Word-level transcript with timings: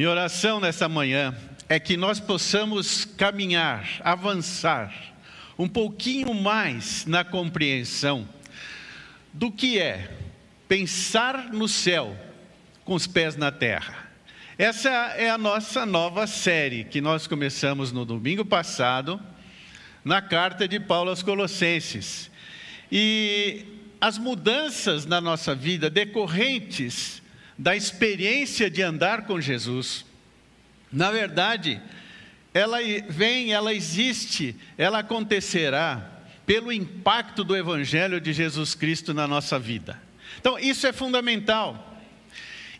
Minha 0.00 0.12
oração 0.12 0.60
nessa 0.60 0.88
manhã 0.88 1.36
é 1.68 1.78
que 1.78 1.94
nós 1.94 2.18
possamos 2.18 3.04
caminhar, 3.04 4.00
avançar 4.02 4.94
um 5.58 5.68
pouquinho 5.68 6.32
mais 6.32 7.04
na 7.04 7.22
compreensão 7.22 8.26
do 9.30 9.52
que 9.52 9.78
é 9.78 10.10
pensar 10.66 11.52
no 11.52 11.68
céu 11.68 12.16
com 12.82 12.94
os 12.94 13.06
pés 13.06 13.36
na 13.36 13.52
terra. 13.52 14.10
Essa 14.56 14.88
é 14.88 15.28
a 15.28 15.36
nossa 15.36 15.84
nova 15.84 16.26
série 16.26 16.84
que 16.84 17.02
nós 17.02 17.26
começamos 17.26 17.92
no 17.92 18.06
domingo 18.06 18.42
passado, 18.42 19.20
na 20.02 20.22
carta 20.22 20.66
de 20.66 20.80
Paulo 20.80 21.10
aos 21.10 21.22
Colossenses. 21.22 22.30
E 22.90 23.66
as 24.00 24.16
mudanças 24.16 25.04
na 25.04 25.20
nossa 25.20 25.54
vida 25.54 25.90
decorrentes 25.90 27.19
da 27.60 27.76
experiência 27.76 28.70
de 28.70 28.80
andar 28.80 29.26
com 29.26 29.38
Jesus, 29.38 30.06
na 30.90 31.10
verdade, 31.10 31.78
ela 32.54 32.78
vem, 33.06 33.52
ela 33.52 33.74
existe, 33.74 34.56
ela 34.78 35.00
acontecerá 35.00 36.22
pelo 36.46 36.72
impacto 36.72 37.44
do 37.44 37.54
Evangelho 37.54 38.18
de 38.18 38.32
Jesus 38.32 38.74
Cristo 38.74 39.12
na 39.12 39.28
nossa 39.28 39.58
vida. 39.58 40.00
Então, 40.40 40.58
isso 40.58 40.86
é 40.86 40.92
fundamental. 40.92 42.00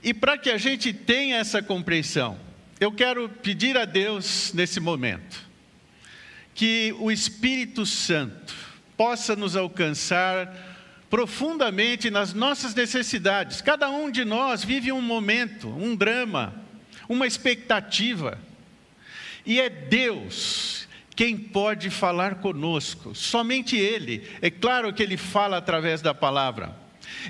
E 0.02 0.14
para 0.14 0.38
que 0.38 0.48
a 0.48 0.56
gente 0.56 0.94
tenha 0.94 1.36
essa 1.36 1.62
compreensão, 1.62 2.38
eu 2.80 2.90
quero 2.90 3.28
pedir 3.28 3.76
a 3.76 3.84
Deus 3.84 4.50
nesse 4.54 4.80
momento 4.80 5.46
que 6.54 6.96
o 6.98 7.12
Espírito 7.12 7.84
Santo 7.84 8.54
possa 8.96 9.36
nos 9.36 9.56
alcançar 9.56 10.69
profundamente 11.10 12.08
nas 12.08 12.32
nossas 12.32 12.72
necessidades. 12.72 13.60
Cada 13.60 13.90
um 13.90 14.10
de 14.10 14.24
nós 14.24 14.64
vive 14.64 14.92
um 14.92 15.02
momento, 15.02 15.68
um 15.68 15.96
drama, 15.96 16.54
uma 17.08 17.26
expectativa. 17.26 18.38
E 19.44 19.60
é 19.60 19.68
Deus 19.68 20.88
quem 21.16 21.36
pode 21.36 21.90
falar 21.90 22.36
conosco, 22.36 23.14
somente 23.14 23.76
Ele. 23.76 24.26
É 24.40 24.50
claro 24.50 24.92
que 24.92 25.02
Ele 25.02 25.16
fala 25.16 25.58
através 25.58 26.00
da 26.00 26.14
palavra. 26.14 26.74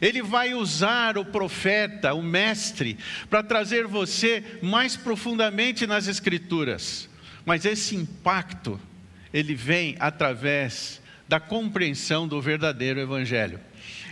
Ele 0.01 0.23
vai 0.23 0.55
usar 0.55 1.17
o 1.17 1.25
profeta, 1.25 2.13
o 2.13 2.23
mestre, 2.23 2.99
para 3.29 3.43
trazer 3.43 3.87
você 3.87 4.45
mais 4.63 4.95
profundamente 4.97 5.87
nas 5.87 6.07
Escrituras. 6.07 7.09
Mas 7.45 7.65
esse 7.65 7.97
impacto, 7.97 8.79
ele 9.33 9.55
vem 9.55 9.97
através 9.99 11.01
da 11.27 11.41
compreensão 11.41 12.29
do 12.29 12.41
verdadeiro 12.41 13.01
Evangelho. 13.01 13.59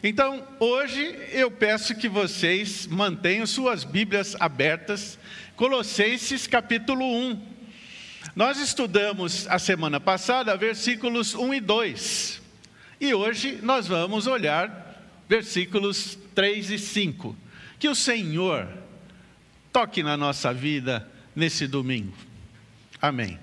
Então, 0.02 0.46
hoje 0.60 1.02
eu 1.32 1.50
peço 1.50 1.94
que 1.96 2.08
vocês 2.08 2.86
mantenham 2.86 3.44
suas 3.46 3.82
Bíblias 3.82 4.36
abertas 4.38 5.18
Colossenses 5.56 6.46
capítulo 6.46 7.04
1. 7.04 7.42
Nós 8.36 8.60
estudamos 8.60 9.48
a 9.48 9.58
semana 9.58 9.98
passada 9.98 10.56
versículos 10.56 11.34
1 11.34 11.54
e 11.54 11.60
2. 11.60 12.42
E 13.00 13.12
hoje 13.12 13.58
nós 13.60 13.88
vamos 13.88 14.28
olhar 14.28 15.02
versículos 15.28 16.16
3 16.32 16.70
e 16.70 16.78
5. 16.78 17.36
Que 17.80 17.88
o 17.88 17.94
Senhor 17.94 18.68
toque 19.72 20.04
na 20.04 20.16
nossa 20.16 20.54
vida 20.54 21.10
nesse 21.34 21.66
domingo. 21.66 22.16
Amém. 23.02 23.36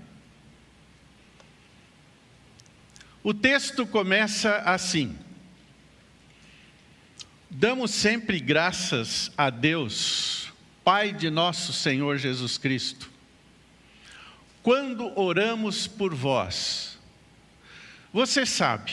O 3.21 3.33
texto 3.33 3.85
começa 3.85 4.59
assim: 4.59 5.17
Damos 7.57 7.91
sempre 7.91 8.37
graças 8.41 9.31
a 9.37 9.49
Deus 9.49 10.51
Pai 10.83 11.13
de 11.13 11.29
nosso 11.29 11.71
Senhor 11.71 12.17
Jesus 12.17 12.57
Cristo, 12.57 13.09
quando 14.61 15.17
oramos 15.17 15.87
por 15.87 16.13
vós, 16.13 16.99
você 18.11 18.45
sabe 18.45 18.91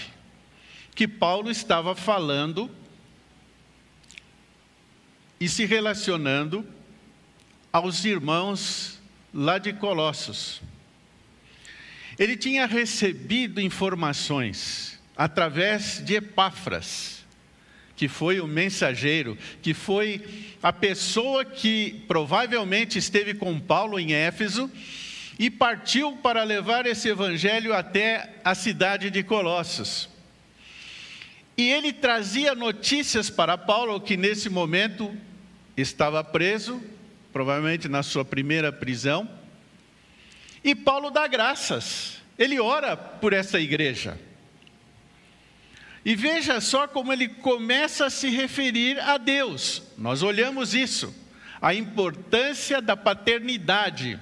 que 0.95 1.09
Paulo 1.09 1.51
estava 1.51 1.97
falando 1.97 2.71
e 5.41 5.49
se 5.49 5.65
relacionando 5.65 6.65
aos 7.73 8.05
irmãos 8.05 9.03
lá 9.35 9.59
de 9.59 9.73
Colossos. 9.73 10.63
Ele 12.17 12.37
tinha 12.37 12.65
recebido 12.67 13.61
informações 13.61 15.03
através 15.17 16.01
de 16.05 16.15
Epáfras, 16.15 17.22
que 18.03 18.09
foi 18.09 18.41
o 18.41 18.49
mensageiro, 18.49 19.39
que 19.63 19.73
foi 19.73 20.21
a 20.61 20.73
pessoa 20.73 21.45
que 21.45 22.03
provavelmente 22.09 22.99
esteve 22.99 23.33
com 23.33 23.61
Paulo 23.61 23.97
em 23.97 24.13
Éfeso 24.13 24.69
e 25.39 25.49
partiu 25.49 26.17
para 26.17 26.43
levar 26.43 26.85
esse 26.85 27.09
evangelho 27.09 27.73
até 27.73 28.41
a 28.43 28.57
cidade 28.57 29.09
de 29.09 29.23
Colossos. 29.23 30.09
E 31.57 31.71
ele 31.71 31.93
trazia 31.93 32.57
notícias 32.57 33.31
para 33.31 33.57
Paulo, 33.57 34.01
que 34.01 34.17
nesse 34.17 34.51
momento 34.51 35.17
estava 35.77 36.25
preso, 36.25 36.83
provavelmente 37.33 37.89
na 37.89 38.03
sua 38.03 38.25
primeira 38.25 38.73
prisão. 38.73 39.31
E 40.65 40.75
Paulo 40.75 41.09
dá 41.09 41.29
graças, 41.29 42.21
ele 42.37 42.59
ora 42.59 42.97
por 42.97 43.33
essa 43.33 43.61
igreja. 43.61 44.19
E 46.05 46.17
veja 46.17 46.61
só 46.61 46.89
como 46.89 47.13
ele 47.13 47.29
começa 47.29 48.07
a 48.07 48.11
se 48.11 48.29
referir 48.29 48.99
a 48.99 49.17
Deus. 49.17 49.83
Nós 49.97 50.23
olhamos 50.23 50.75
isso, 50.75 51.15
a 51.61 51.75
importância 51.75 52.83
da 52.83 52.97
paternidade. 52.97 54.19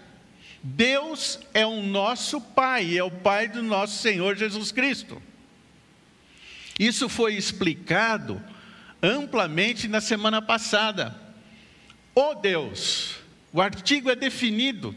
Deus 0.62 1.38
é 1.54 1.64
o 1.64 1.82
nosso 1.82 2.40
Pai, 2.40 2.96
é 2.98 3.02
o 3.02 3.10
Pai 3.10 3.48
do 3.48 3.62
nosso 3.62 3.98
Senhor 3.98 4.36
Jesus 4.36 4.70
Cristo. 4.70 5.22
Isso 6.78 7.08
foi 7.08 7.34
explicado 7.34 8.42
amplamente 9.02 9.88
na 9.88 10.00
semana 10.00 10.42
passada. 10.42 11.18
O 12.14 12.34
Deus, 12.34 13.16
o 13.52 13.60
artigo 13.60 14.10
é 14.10 14.16
definido 14.16 14.94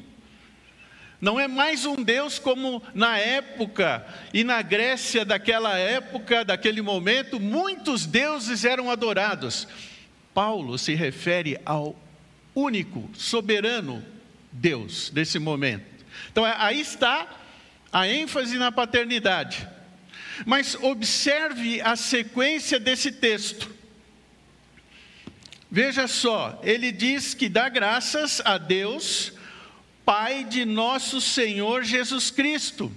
não 1.24 1.40
é 1.40 1.48
mais 1.48 1.86
um 1.86 1.96
Deus 1.96 2.38
como 2.38 2.84
na 2.94 3.18
época 3.18 4.06
e 4.34 4.44
na 4.44 4.62
Grécia 4.62 5.24
daquela 5.24 5.80
época, 5.80 6.44
daquele 6.44 6.82
momento, 6.82 7.40
muitos 7.40 8.06
deuses 8.06 8.66
eram 8.66 8.92
adorados. 8.92 9.66
Paulo 10.34 10.78
se 10.78 10.94
refere 10.94 11.58
ao 11.66 11.98
único, 12.54 13.10
soberano 13.14 14.04
Deus 14.52 15.10
desse 15.12 15.40
momento. 15.40 15.86
Então 16.30 16.44
aí 16.44 16.82
está 16.82 17.26
a 17.90 18.06
ênfase 18.06 18.58
na 18.58 18.70
paternidade. 18.70 19.66
Mas 20.46 20.76
observe 20.76 21.80
a 21.80 21.96
sequência 21.96 22.78
desse 22.82 23.14
texto. 23.14 23.74
Veja 25.72 26.06
só, 26.06 26.60
ele 26.66 26.92
diz 26.92 27.34
que 27.34 27.48
dá 27.48 27.70
graças 27.70 28.42
a 28.44 28.58
Deus 28.58 29.32
Pai 30.06 30.44
de 30.44 30.66
nosso 30.66 31.22
Senhor 31.22 31.84
Jesus 31.84 32.30
Cristo. 32.30 32.92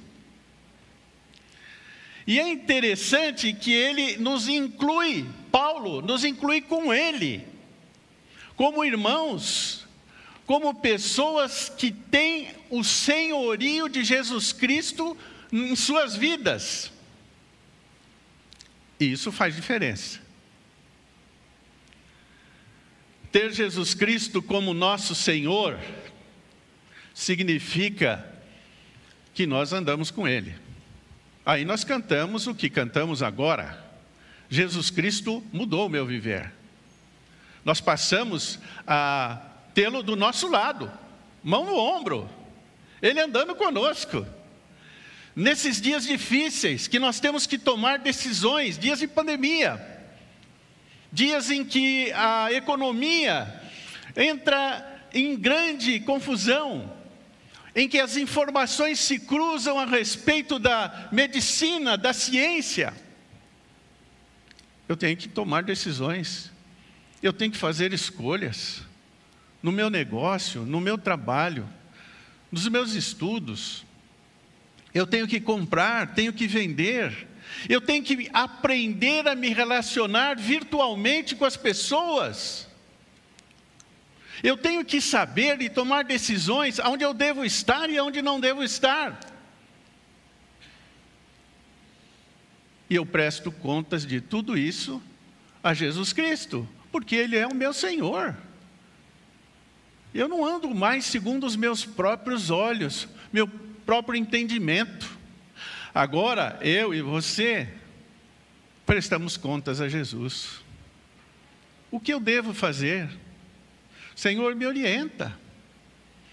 E 2.26 2.40
é 2.40 2.48
interessante 2.48 3.52
que 3.52 3.72
ele 3.72 4.16
nos 4.16 4.48
inclui, 4.48 5.26
Paulo 5.52 6.02
nos 6.02 6.24
inclui 6.24 6.60
com 6.60 6.92
ele, 6.92 7.46
como 8.56 8.84
irmãos, 8.84 9.86
como 10.44 10.74
pessoas 10.74 11.68
que 11.68 11.92
têm 11.92 12.48
o 12.68 12.82
senhorio 12.82 13.88
de 13.88 14.02
Jesus 14.02 14.52
Cristo 14.52 15.16
em 15.52 15.76
suas 15.76 16.16
vidas. 16.16 16.90
E 18.98 19.12
isso 19.12 19.30
faz 19.30 19.54
diferença. 19.54 20.20
Ter 23.30 23.52
Jesus 23.52 23.94
Cristo 23.94 24.42
como 24.42 24.72
nosso 24.72 25.14
Senhor, 25.14 25.78
significa 27.16 28.30
que 29.32 29.46
nós 29.46 29.72
andamos 29.72 30.10
com 30.10 30.28
Ele. 30.28 30.54
Aí 31.46 31.64
nós 31.64 31.82
cantamos 31.82 32.46
o 32.46 32.54
que 32.54 32.68
cantamos 32.68 33.22
agora. 33.22 33.82
Jesus 34.50 34.90
Cristo 34.90 35.42
mudou 35.50 35.86
o 35.86 35.88
meu 35.88 36.04
viver. 36.04 36.52
Nós 37.64 37.80
passamos 37.80 38.58
a 38.86 39.40
tê-lo 39.72 40.02
do 40.02 40.14
nosso 40.14 40.46
lado, 40.46 40.92
mão 41.42 41.64
no 41.64 41.78
ombro, 41.78 42.28
Ele 43.00 43.18
andando 43.18 43.54
conosco. 43.54 44.26
Nesses 45.34 45.80
dias 45.80 46.04
difíceis, 46.04 46.86
que 46.86 46.98
nós 46.98 47.18
temos 47.18 47.46
que 47.46 47.56
tomar 47.56 47.98
decisões, 47.98 48.76
dias 48.76 48.98
de 48.98 49.08
pandemia, 49.08 49.80
dias 51.10 51.50
em 51.50 51.64
que 51.64 52.12
a 52.12 52.52
economia 52.52 53.62
entra 54.14 55.08
em 55.14 55.34
grande 55.34 55.98
confusão, 56.00 56.94
em 57.76 57.86
que 57.86 58.00
as 58.00 58.16
informações 58.16 58.98
se 58.98 59.18
cruzam 59.18 59.78
a 59.78 59.84
respeito 59.84 60.58
da 60.58 61.10
medicina, 61.12 61.98
da 61.98 62.14
ciência. 62.14 62.94
Eu 64.88 64.96
tenho 64.96 65.14
que 65.14 65.28
tomar 65.28 65.62
decisões, 65.62 66.50
eu 67.22 67.34
tenho 67.34 67.52
que 67.52 67.58
fazer 67.58 67.92
escolhas. 67.92 68.82
no 69.62 69.72
meu 69.72 69.90
negócio, 69.90 70.62
no 70.62 70.80
meu 70.80 70.96
trabalho, 70.96 71.68
nos 72.52 72.68
meus 72.68 72.94
estudos. 72.94 73.84
Eu 74.94 75.06
tenho 75.06 75.26
que 75.26 75.40
comprar, 75.40 76.14
tenho 76.14 76.32
que 76.32 76.46
vender, 76.46 77.26
eu 77.68 77.80
tenho 77.80 78.04
que 78.04 78.30
aprender 78.32 79.26
a 79.26 79.34
me 79.34 79.52
relacionar 79.52 80.36
virtualmente 80.36 81.34
com 81.34 81.44
as 81.44 81.56
pessoas. 81.56 82.65
Eu 84.42 84.56
tenho 84.56 84.84
que 84.84 85.00
saber 85.00 85.60
e 85.60 85.70
tomar 85.70 86.04
decisões 86.04 86.78
onde 86.78 87.04
eu 87.04 87.14
devo 87.14 87.44
estar 87.44 87.88
e 87.88 87.98
onde 88.00 88.20
não 88.20 88.38
devo 88.38 88.62
estar. 88.62 89.18
E 92.88 92.94
eu 92.94 93.04
presto 93.04 93.50
contas 93.50 94.06
de 94.06 94.20
tudo 94.20 94.56
isso 94.56 95.02
a 95.62 95.74
Jesus 95.74 96.12
Cristo, 96.12 96.68
porque 96.92 97.16
Ele 97.16 97.36
é 97.36 97.46
o 97.46 97.54
meu 97.54 97.72
Senhor. 97.72 98.36
Eu 100.14 100.28
não 100.28 100.44
ando 100.44 100.72
mais 100.74 101.04
segundo 101.04 101.44
os 101.44 101.56
meus 101.56 101.84
próprios 101.84 102.50
olhos, 102.50 103.08
meu 103.32 103.48
próprio 103.84 104.16
entendimento. 104.16 105.16
Agora, 105.94 106.58
eu 106.62 106.94
e 106.94 107.02
você 107.02 107.68
prestamos 108.84 109.36
contas 109.36 109.80
a 109.80 109.88
Jesus. 109.88 110.60
O 111.90 111.98
que 111.98 112.14
eu 112.14 112.20
devo 112.20 112.54
fazer? 112.54 113.08
Senhor, 114.16 114.56
me 114.56 114.66
orienta. 114.66 115.38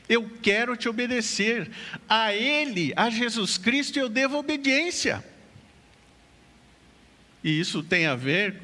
Eu 0.08 0.30
quero 0.42 0.78
te 0.78 0.88
obedecer. 0.88 1.70
A 2.08 2.34
Ele, 2.34 2.94
a 2.96 3.10
Jesus 3.10 3.58
Cristo, 3.58 4.00
eu 4.00 4.08
devo 4.08 4.38
obediência. 4.38 5.24
E 7.44 7.60
isso 7.60 7.84
tem 7.84 8.06
a 8.06 8.16
ver 8.16 8.56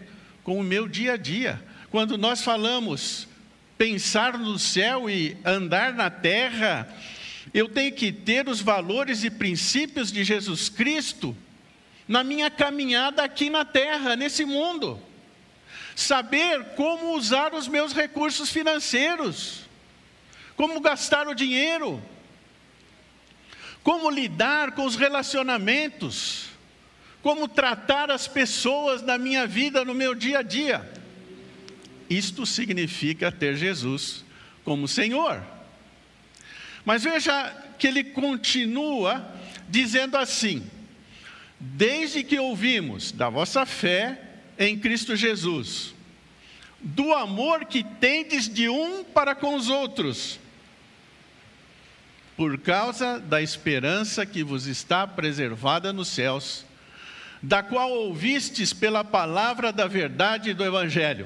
com 0.41 0.57
o 0.57 0.63
meu 0.63 0.87
dia 0.87 1.13
a 1.13 1.17
dia. 1.17 1.61
Quando 1.91 2.17
nós 2.17 2.41
falamos 2.41 3.27
pensar 3.77 4.37
no 4.37 4.57
céu 4.57 5.09
e 5.09 5.35
andar 5.43 5.93
na 5.93 6.09
terra, 6.09 6.87
eu 7.53 7.67
tenho 7.67 7.91
que 7.93 8.13
ter 8.13 8.47
os 8.47 8.61
valores 8.61 9.25
e 9.25 9.29
princípios 9.29 10.11
de 10.13 10.23
Jesus 10.23 10.69
Cristo 10.69 11.35
na 12.07 12.23
minha 12.23 12.49
caminhada 12.49 13.21
aqui 13.21 13.49
na 13.49 13.65
terra, 13.65 14.15
nesse 14.15 14.45
mundo. 14.45 15.08
Saber 15.95 16.75
como 16.75 17.15
usar 17.15 17.53
os 17.53 17.67
meus 17.67 17.93
recursos 17.93 18.49
financeiros, 18.49 19.61
como 20.55 20.79
gastar 20.79 21.27
o 21.27 21.35
dinheiro, 21.35 22.01
como 23.83 24.09
lidar 24.09 24.71
com 24.71 24.85
os 24.85 24.95
relacionamentos 24.95 26.49
como 27.21 27.47
tratar 27.47 28.09
as 28.11 28.27
pessoas 28.27 29.01
na 29.01 29.17
minha 29.17 29.45
vida, 29.45 29.83
no 29.83 29.93
meu 29.93 30.15
dia 30.15 30.39
a 30.39 30.41
dia. 30.41 30.89
Isto 32.09 32.45
significa 32.45 33.31
ter 33.31 33.55
Jesus 33.55 34.23
como 34.63 34.87
Senhor. 34.87 35.43
Mas 36.85 37.03
veja 37.03 37.51
que 37.77 37.87
ele 37.87 38.03
continua 38.03 39.33
dizendo 39.67 40.17
assim: 40.17 40.65
Desde 41.59 42.23
que 42.23 42.39
ouvimos 42.39 43.11
da 43.11 43.29
vossa 43.29 43.65
fé 43.65 44.28
em 44.59 44.77
Cristo 44.77 45.15
Jesus, 45.15 45.95
do 46.81 47.13
amor 47.13 47.63
que 47.63 47.81
tendes 47.81 48.49
de 48.49 48.67
um 48.67 49.05
para 49.05 49.33
com 49.33 49.55
os 49.55 49.69
outros, 49.69 50.37
por 52.35 52.57
causa 52.59 53.19
da 53.19 53.41
esperança 53.41 54.25
que 54.25 54.43
vos 54.43 54.67
está 54.67 55.07
preservada 55.07 55.93
nos 55.93 56.09
céus, 56.09 56.65
da 57.41 57.63
qual 57.63 57.89
ouvistes 57.89 58.73
pela 58.73 59.01
palavra 59.01 59.71
da 59.71 59.87
verdade 59.87 60.53
do 60.53 60.65
Evangelho. 60.65 61.25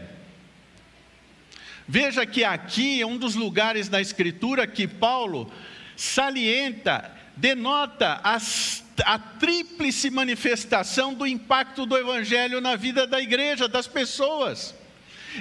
Veja 1.87 2.25
que 2.25 2.43
aqui 2.43 3.01
é 3.01 3.05
um 3.05 3.17
dos 3.17 3.33
lugares 3.33 3.89
na 3.89 3.99
Escritura 3.99 4.67
que 4.67 4.87
Paulo 4.87 5.51
salienta, 5.95 7.11
denota 7.35 8.21
as, 8.23 8.82
a 9.05 9.17
tríplice 9.17 10.09
manifestação 10.09 11.13
do 11.13 11.25
impacto 11.25 11.85
do 11.85 11.97
Evangelho 11.97 12.61
na 12.61 12.75
vida 12.75 13.07
da 13.07 13.19
igreja, 13.19 13.67
das 13.67 13.87
pessoas. 13.87 14.75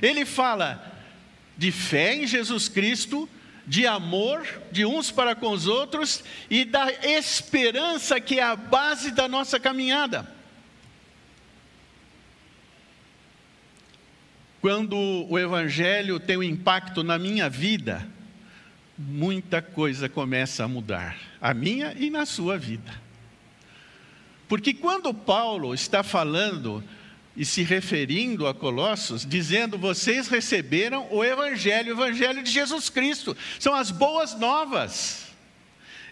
Ele 0.01 0.25
fala 0.25 0.93
de 1.57 1.71
fé 1.71 2.15
em 2.15 2.27
Jesus 2.27 2.69
Cristo, 2.69 3.29
de 3.67 3.87
amor 3.87 4.47
de 4.71 4.85
uns 4.85 5.11
para 5.11 5.35
com 5.35 5.51
os 5.51 5.67
outros 5.67 6.25
e 6.51 6.65
da 6.65 6.91
esperança 7.05 8.21
que 8.21 8.39
é 8.39 8.43
a 8.43 8.57
base 8.57 9.11
da 9.11 9.29
nossa 9.29 9.61
caminhada. 9.61 10.27
Quando 14.61 14.97
o 15.29 15.39
Evangelho 15.39 16.21
tem 16.21 16.37
um 16.37 16.43
impacto 16.43 17.03
na 17.03 17.19
minha 17.19 17.51
vida, 17.51 18.07
muita 18.97 19.61
coisa 19.61 20.09
começa 20.09 20.65
a 20.65 20.69
mudar, 20.69 21.17
a 21.41 21.53
minha 21.53 21.95
e 21.99 22.09
na 22.11 22.25
sua 22.25 22.57
vida. 22.57 23.02
Porque 24.53 24.75
quando 24.75 25.15
Paulo 25.15 25.73
está 25.73 26.03
falando 26.03 26.85
e 27.35 27.43
se 27.43 27.63
referindo 27.63 28.47
a 28.47 28.53
Colossos, 28.53 29.25
dizendo: 29.25 29.79
vocês 29.79 30.29
receberam 30.29 31.09
o 31.11 31.25
Evangelho, 31.25 31.97
o 31.97 31.99
Evangelho 31.99 32.43
de 32.43 32.51
Jesus 32.51 32.91
Cristo, 32.91 33.35
são 33.59 33.75
as 33.75 33.91
boas 33.91 34.39
novas. 34.39 35.29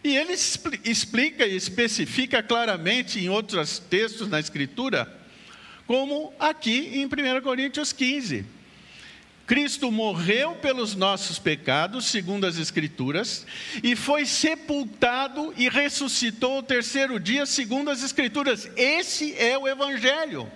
E 0.03 0.17
ele 0.17 0.33
explica 0.33 1.47
e 1.47 1.55
especifica 1.55 2.43
claramente 2.43 3.21
em 3.21 3.29
outros 3.29 3.79
textos 3.79 4.27
na 4.27 4.41
Escritura 4.41 5.15
como 5.87 6.33
aqui 6.41 6.93
em 6.95 7.05
1 7.05 7.43
Coríntios 7.43 7.93
15. 7.93 8.47
Cristo 9.51 9.91
morreu 9.91 10.55
pelos 10.55 10.95
nossos 10.95 11.37
pecados, 11.37 12.07
segundo 12.07 12.47
as 12.47 12.57
Escrituras, 12.57 13.45
e 13.83 13.97
foi 13.97 14.25
sepultado 14.25 15.53
e 15.57 15.69
ressuscitou 15.69 16.61
o 16.61 16.63
terceiro 16.63 17.19
dia, 17.19 17.45
segundo 17.45 17.91
as 17.91 18.05
Escrituras. 18.05 18.71
Esse 18.77 19.35
é 19.37 19.59
o 19.59 19.67
Evangelho. 19.67 20.49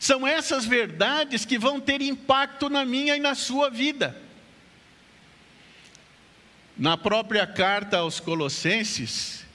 São 0.00 0.26
essas 0.26 0.64
verdades 0.64 1.44
que 1.44 1.56
vão 1.56 1.78
ter 1.78 2.02
impacto 2.02 2.68
na 2.68 2.84
minha 2.84 3.14
e 3.14 3.20
na 3.20 3.36
sua 3.36 3.70
vida. 3.70 4.20
Na 6.76 6.96
própria 6.96 7.46
carta 7.46 7.98
aos 7.98 8.18
Colossenses, 8.18 9.46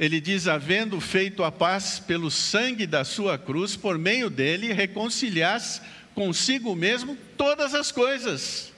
ele 0.00 0.18
diz: 0.18 0.48
havendo 0.48 0.98
feito 0.98 1.44
a 1.44 1.52
paz 1.52 1.98
pelo 1.98 2.30
sangue 2.30 2.86
da 2.86 3.04
sua 3.04 3.36
cruz, 3.36 3.76
por 3.76 3.98
meio 3.98 4.30
dele 4.30 4.72
reconciliasse 4.72 5.82
consigo 6.18 6.74
mesmo 6.74 7.16
todas 7.36 7.76
as 7.76 7.92
coisas, 7.92 8.72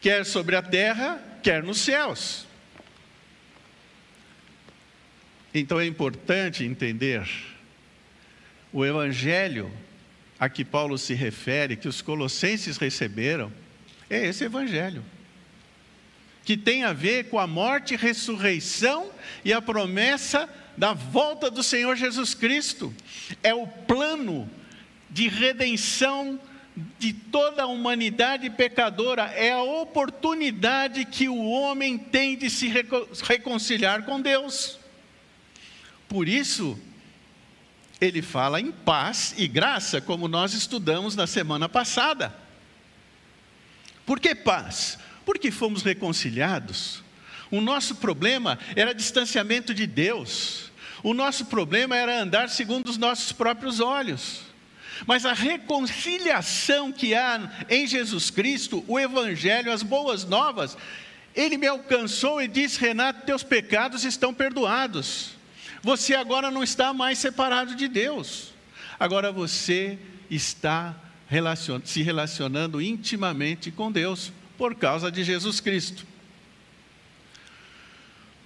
quer 0.00 0.26
sobre 0.26 0.56
a 0.56 0.62
terra, 0.62 1.22
quer 1.40 1.62
nos 1.62 1.78
céus. 1.78 2.44
Então 5.54 5.78
é 5.78 5.86
importante 5.86 6.64
entender 6.64 7.24
o 8.72 8.84
evangelho 8.84 9.70
a 10.36 10.48
que 10.48 10.64
Paulo 10.64 10.98
se 10.98 11.14
refere, 11.14 11.76
que 11.76 11.86
os 11.86 12.02
colossenses 12.02 12.76
receberam, 12.76 13.52
é 14.10 14.26
esse 14.26 14.42
evangelho 14.42 15.04
que 16.44 16.56
tem 16.56 16.82
a 16.82 16.92
ver 16.92 17.28
com 17.28 17.38
a 17.38 17.46
morte, 17.46 17.94
ressurreição 17.94 19.12
e 19.44 19.52
a 19.52 19.62
promessa 19.62 20.48
da 20.76 20.92
volta 20.92 21.50
do 21.50 21.62
Senhor 21.62 21.96
Jesus 21.96 22.34
Cristo. 22.34 22.94
É 23.42 23.52
o 23.52 23.66
plano 23.66 24.48
de 25.10 25.28
redenção 25.28 26.40
de 26.98 27.12
toda 27.12 27.62
a 27.62 27.66
humanidade 27.66 28.50
pecadora, 28.50 29.22
é 29.22 29.52
a 29.52 29.62
oportunidade 29.62 31.06
que 31.06 31.28
o 31.28 31.48
homem 31.48 31.96
tem 31.96 32.36
de 32.36 32.50
se 32.50 32.68
reconciliar 32.68 34.04
com 34.04 34.20
Deus. 34.20 34.78
Por 36.06 36.28
isso, 36.28 36.78
ele 38.00 38.20
fala 38.20 38.60
em 38.60 38.70
paz 38.70 39.34
e 39.38 39.48
graça, 39.48 40.00
como 40.00 40.28
nós 40.28 40.52
estudamos 40.52 41.16
na 41.16 41.26
semana 41.26 41.68
passada. 41.68 42.34
Por 44.04 44.20
que 44.20 44.34
paz? 44.34 44.98
Porque 45.24 45.50
fomos 45.50 45.82
reconciliados. 45.82 47.02
O 47.50 47.60
nosso 47.60 47.96
problema 47.96 48.58
era 48.74 48.94
distanciamento 48.94 49.72
de 49.72 49.86
Deus. 49.86 50.70
O 51.02 51.14
nosso 51.14 51.46
problema 51.46 51.96
era 51.96 52.20
andar 52.20 52.48
segundo 52.48 52.88
os 52.88 52.98
nossos 52.98 53.32
próprios 53.32 53.80
olhos. 53.80 54.45
Mas 55.04 55.26
a 55.26 55.32
reconciliação 55.32 56.92
que 56.92 57.14
há 57.14 57.66
em 57.68 57.86
Jesus 57.86 58.30
Cristo, 58.30 58.84
o 58.86 58.98
Evangelho, 58.98 59.72
as 59.72 59.82
boas 59.82 60.24
novas, 60.24 60.76
ele 61.34 61.58
me 61.58 61.66
alcançou 61.66 62.40
e 62.40 62.48
disse: 62.48 62.80
Renato, 62.80 63.26
teus 63.26 63.42
pecados 63.42 64.04
estão 64.04 64.32
perdoados. 64.32 65.32
Você 65.82 66.14
agora 66.14 66.50
não 66.50 66.62
está 66.62 66.92
mais 66.92 67.18
separado 67.18 67.74
de 67.74 67.88
Deus. 67.88 68.54
Agora 68.98 69.30
você 69.30 69.98
está 70.30 70.94
se 71.84 72.02
relacionando 72.02 72.80
intimamente 72.80 73.70
com 73.70 73.92
Deus 73.92 74.32
por 74.56 74.74
causa 74.74 75.10
de 75.10 75.22
Jesus 75.22 75.60
Cristo. 75.60 76.06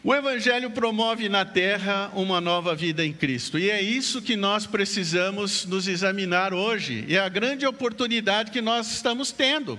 O 0.02 0.14
Evangelho 0.14 0.70
promove 0.70 1.28
na 1.28 1.44
terra 1.44 2.10
uma 2.14 2.40
nova 2.40 2.74
vida 2.74 3.04
em 3.04 3.12
Cristo, 3.12 3.58
e 3.58 3.70
é 3.70 3.82
isso 3.82 4.22
que 4.22 4.34
nós 4.34 4.66
precisamos 4.66 5.66
nos 5.66 5.86
examinar 5.86 6.54
hoje, 6.54 7.04
e 7.06 7.16
é 7.16 7.20
a 7.20 7.28
grande 7.28 7.66
oportunidade 7.66 8.50
que 8.50 8.62
nós 8.62 8.90
estamos 8.90 9.30
tendo. 9.30 9.78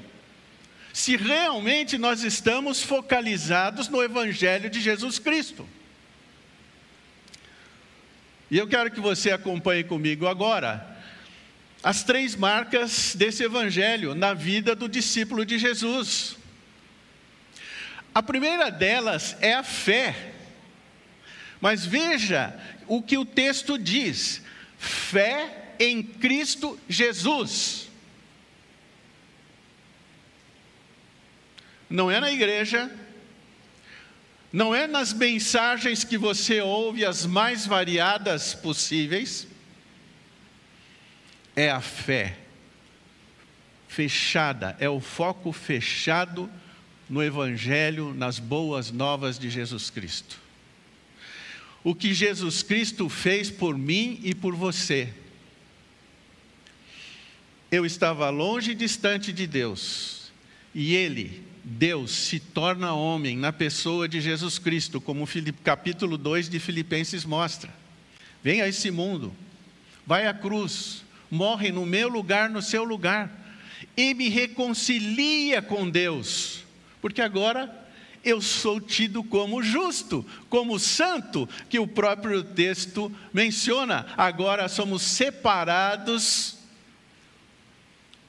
se 0.93 1.15
realmente 1.15 1.97
nós 1.97 2.23
estamos 2.23 2.83
focalizados 2.83 3.87
no 3.87 4.03
Evangelho 4.03 4.69
de 4.69 4.81
Jesus 4.81 5.19
Cristo. 5.19 5.67
E 8.49 8.57
eu 8.57 8.67
quero 8.67 8.91
que 8.91 8.99
você 8.99 9.31
acompanhe 9.31 9.83
comigo 9.83 10.27
agora 10.27 10.85
as 11.81 12.03
três 12.03 12.35
marcas 12.35 13.15
desse 13.15 13.43
Evangelho 13.43 14.13
na 14.13 14.33
vida 14.33 14.75
do 14.75 14.89
discípulo 14.89 15.45
de 15.45 15.57
Jesus. 15.57 16.35
A 18.13 18.21
primeira 18.21 18.69
delas 18.69 19.35
é 19.41 19.53
a 19.53 19.63
fé. 19.63 20.33
Mas 21.59 21.85
veja 21.85 22.53
o 22.87 23.01
que 23.01 23.17
o 23.17 23.25
texto 23.25 23.77
diz: 23.77 24.41
fé 24.77 25.73
em 25.79 26.03
Cristo 26.03 26.79
Jesus. 26.89 27.91
não 31.91 32.09
é 32.09 32.19
na 32.19 32.31
igreja, 32.31 32.89
não 34.51 34.73
é 34.73 34.87
nas 34.87 35.13
mensagens 35.13 36.03
que 36.03 36.17
você 36.17 36.61
ouve, 36.61 37.05
as 37.05 37.25
mais 37.25 37.65
variadas 37.65 38.53
possíveis, 38.53 39.47
é 41.55 41.69
a 41.69 41.81
fé 41.81 42.37
fechada, 43.87 44.75
é 44.79 44.89
o 44.89 45.01
foco 45.01 45.51
fechado 45.51 46.49
no 47.11 47.21
Evangelho, 47.21 48.13
nas 48.13 48.39
boas 48.39 48.89
novas 48.89 49.37
de 49.37 49.49
Jesus 49.49 49.89
Cristo. 49.89 50.39
O 51.83 51.93
que 51.93 52.13
Jesus 52.13 52.63
Cristo 52.63 53.09
fez 53.09 53.51
por 53.51 53.77
mim 53.77 54.19
e 54.23 54.33
por 54.33 54.55
você. 54.55 55.13
Eu 57.69 57.85
estava 57.85 58.29
longe 58.29 58.71
e 58.71 58.75
distante 58.75 59.33
de 59.33 59.45
Deus, 59.45 60.31
e 60.73 60.95
Ele 60.95 61.43
Deus 61.63 62.11
se 62.11 62.39
torna 62.39 62.93
homem 62.93 63.37
na 63.37 63.51
pessoa 63.51 64.07
de 64.07 64.19
Jesus 64.19 64.57
Cristo, 64.57 64.99
como 64.99 65.25
o 65.25 65.53
capítulo 65.63 66.17
2 66.17 66.49
de 66.49 66.59
Filipenses 66.59 67.23
mostra. 67.25 67.71
Vem 68.41 68.61
a 68.61 68.67
esse 68.67 68.89
mundo, 68.89 69.33
vai 70.07 70.27
à 70.27 70.33
cruz, 70.33 71.03
morre 71.29 71.71
no 71.71 71.85
meu 71.85 72.07
lugar, 72.07 72.49
no 72.49 72.61
seu 72.61 72.83
lugar, 72.83 73.29
e 73.95 74.13
me 74.13 74.29
reconcilia 74.29 75.61
com 75.61 75.89
Deus, 75.89 76.63
porque 77.01 77.22
agora 77.22 77.81
eu 78.24 78.39
sou 78.41 78.79
tido 78.79 79.24
como 79.24 79.63
justo, 79.63 80.25
como 80.48 80.79
santo, 80.79 81.50
que 81.70 81.79
o 81.79 81.88
próprio 81.88 82.43
texto 82.43 83.12
menciona. 83.34 84.05
Agora 84.15 84.70
somos 84.70 85.01
separados 85.01 86.58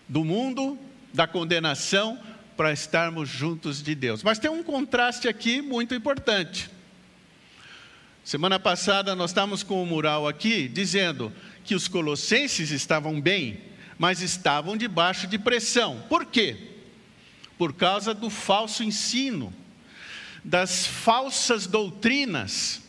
do 0.09 0.25
mundo, 0.25 0.79
da 1.12 1.26
condenação, 1.26 2.19
para 2.57 2.73
estarmos 2.73 3.29
juntos 3.29 3.83
de 3.83 3.95
Deus. 3.95 4.23
Mas 4.23 4.38
tem 4.38 4.50
um 4.50 4.62
contraste 4.62 5.29
aqui 5.29 5.61
muito 5.61 5.95
importante. 5.95 6.71
Semana 8.25 8.59
passada 8.59 9.14
nós 9.17 9.31
estávamos 9.31 9.62
com 9.62 9.81
o 9.81 9.83
um 9.83 9.87
mural 9.87 10.29
aqui 10.29 10.69
dizendo 10.69 11.33
que 11.64 11.75
os 11.75 11.88
colossenses 11.88 12.71
estavam 12.71 13.21
bem, 13.21 13.61
mas 13.99 14.23
estavam 14.23 14.76
debaixo 14.76 15.26
de 15.26 15.38
pressão. 15.38 16.02
Por 16.09 16.26
quê? 16.26 16.72
Por 17.62 17.75
causa 17.75 18.12
do 18.12 18.28
falso 18.28 18.83
ensino, 18.83 19.54
das 20.42 20.85
falsas 20.85 21.64
doutrinas. 21.64 22.83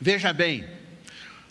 Veja 0.00 0.32
bem, 0.32 0.68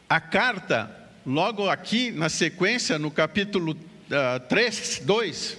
a 0.09 0.19
carta, 0.19 0.93
logo 1.25 1.69
aqui 1.69 2.11
na 2.11 2.27
sequência, 2.27 2.99
no 2.99 3.09
capítulo 3.09 3.71
uh, 3.71 4.39
3, 4.49 5.03
2, 5.05 5.57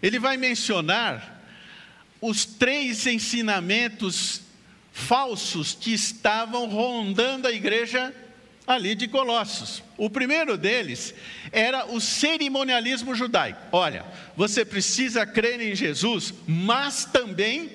ele 0.00 0.20
vai 0.20 0.36
mencionar 0.36 1.42
os 2.20 2.44
três 2.44 3.04
ensinamentos 3.08 4.42
falsos 4.92 5.74
que 5.74 5.92
estavam 5.92 6.68
rondando 6.68 7.48
a 7.48 7.52
igreja 7.52 8.14
ali 8.66 8.94
de 8.94 9.08
Colossos. 9.08 9.82
O 9.96 10.08
primeiro 10.08 10.56
deles 10.56 11.14
era 11.52 11.86
o 11.86 12.00
cerimonialismo 12.00 13.14
judaico. 13.14 13.60
Olha, 13.72 14.04
você 14.36 14.64
precisa 14.64 15.26
crer 15.26 15.60
em 15.60 15.74
Jesus, 15.74 16.32
mas 16.46 17.04
também 17.04 17.70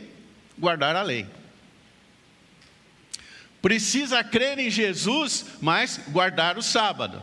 guardar 0.57 0.95
a 0.95 1.01
lei. 1.01 1.25
Precisa 3.61 4.23
crer 4.23 4.57
em 4.57 4.69
Jesus, 4.69 5.45
mas 5.61 5.99
guardar 6.09 6.57
o 6.57 6.61
sábado 6.61 7.21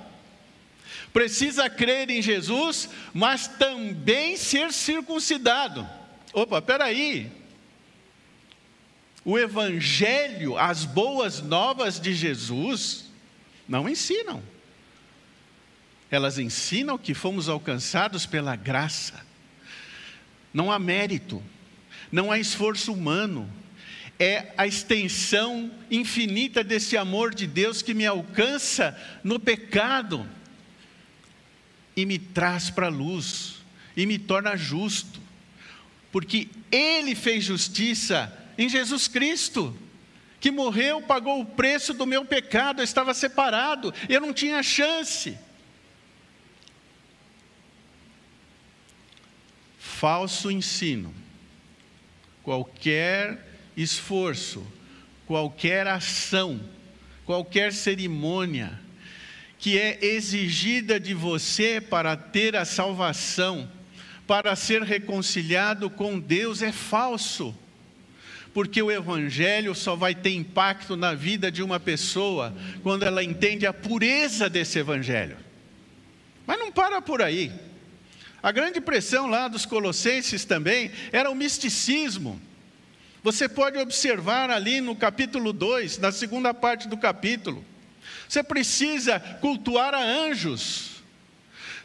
precisa 1.16 1.70
crer 1.70 2.10
em 2.10 2.20
Jesus, 2.20 2.90
mas 3.14 3.48
também 3.48 4.36
ser 4.36 4.70
circuncidado. 4.70 5.88
Opa, 6.30 6.60
peraí. 6.60 7.32
O 9.24 9.38
Evangelho, 9.38 10.58
as 10.58 10.84
boas 10.84 11.40
novas 11.40 11.98
de 11.98 12.12
Jesus, 12.12 13.05
não 13.68 13.88
ensinam. 13.88 14.42
Elas 16.10 16.38
ensinam 16.38 16.96
que 16.96 17.14
fomos 17.14 17.48
alcançados 17.48 18.26
pela 18.26 18.54
graça. 18.54 19.24
Não 20.52 20.70
há 20.70 20.78
mérito, 20.78 21.42
não 22.10 22.30
há 22.30 22.38
esforço 22.38 22.92
humano, 22.92 23.50
é 24.18 24.52
a 24.56 24.66
extensão 24.66 25.70
infinita 25.90 26.64
desse 26.64 26.96
amor 26.96 27.34
de 27.34 27.46
Deus 27.46 27.82
que 27.82 27.92
me 27.92 28.06
alcança 28.06 28.98
no 29.22 29.38
pecado 29.38 30.26
e 31.94 32.06
me 32.06 32.18
traz 32.18 32.70
para 32.70 32.86
a 32.86 32.90
luz, 32.90 33.56
e 33.96 34.04
me 34.04 34.18
torna 34.18 34.56
justo, 34.56 35.20
porque 36.12 36.48
Ele 36.70 37.14
fez 37.14 37.44
justiça 37.44 38.32
em 38.58 38.68
Jesus 38.68 39.08
Cristo, 39.08 39.76
que 40.40 40.50
morreu, 40.50 41.02
pagou 41.02 41.40
o 41.40 41.46
preço 41.46 41.94
do 41.94 42.06
meu 42.06 42.24
pecado, 42.24 42.80
eu 42.80 42.84
estava 42.84 43.14
separado, 43.14 43.92
eu 44.08 44.20
não 44.20 44.32
tinha 44.32 44.62
chance. 44.62 45.36
Falso 49.78 50.50
ensino, 50.50 51.14
qualquer 52.42 53.46
esforço, 53.76 54.66
qualquer 55.26 55.86
ação, 55.86 56.60
qualquer 57.24 57.72
cerimônia, 57.72 58.78
que 59.58 59.78
é 59.78 60.04
exigida 60.04 61.00
de 61.00 61.14
você 61.14 61.80
para 61.80 62.16
ter 62.16 62.54
a 62.54 62.64
salvação, 62.64 63.70
para 64.26 64.54
ser 64.54 64.82
reconciliado 64.82 65.88
com 65.88 66.18
Deus, 66.18 66.60
é 66.60 66.72
falso. 66.72 67.56
Porque 68.56 68.80
o 68.80 68.90
Evangelho 68.90 69.74
só 69.74 69.94
vai 69.94 70.14
ter 70.14 70.30
impacto 70.30 70.96
na 70.96 71.12
vida 71.12 71.52
de 71.52 71.62
uma 71.62 71.78
pessoa 71.78 72.56
quando 72.82 73.02
ela 73.02 73.22
entende 73.22 73.66
a 73.66 73.72
pureza 73.74 74.48
desse 74.48 74.78
Evangelho. 74.78 75.36
Mas 76.46 76.58
não 76.58 76.72
para 76.72 77.02
por 77.02 77.20
aí. 77.20 77.52
A 78.42 78.50
grande 78.50 78.80
pressão 78.80 79.26
lá 79.26 79.46
dos 79.46 79.66
Colossenses 79.66 80.46
também 80.46 80.90
era 81.12 81.30
o 81.30 81.34
misticismo. 81.34 82.40
Você 83.22 83.46
pode 83.46 83.76
observar 83.76 84.48
ali 84.48 84.80
no 84.80 84.96
capítulo 84.96 85.52
2, 85.52 85.98
na 85.98 86.10
segunda 86.10 86.54
parte 86.54 86.88
do 86.88 86.96
capítulo 86.96 87.62
você 88.26 88.42
precisa 88.42 89.20
cultuar 89.20 89.94
a 89.94 90.02
anjos, 90.02 91.02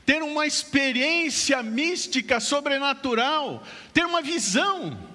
ter 0.06 0.24
uma 0.24 0.48
experiência 0.48 1.62
mística, 1.62 2.40
sobrenatural, 2.40 3.62
ter 3.94 4.06
uma 4.06 4.22
visão, 4.22 5.11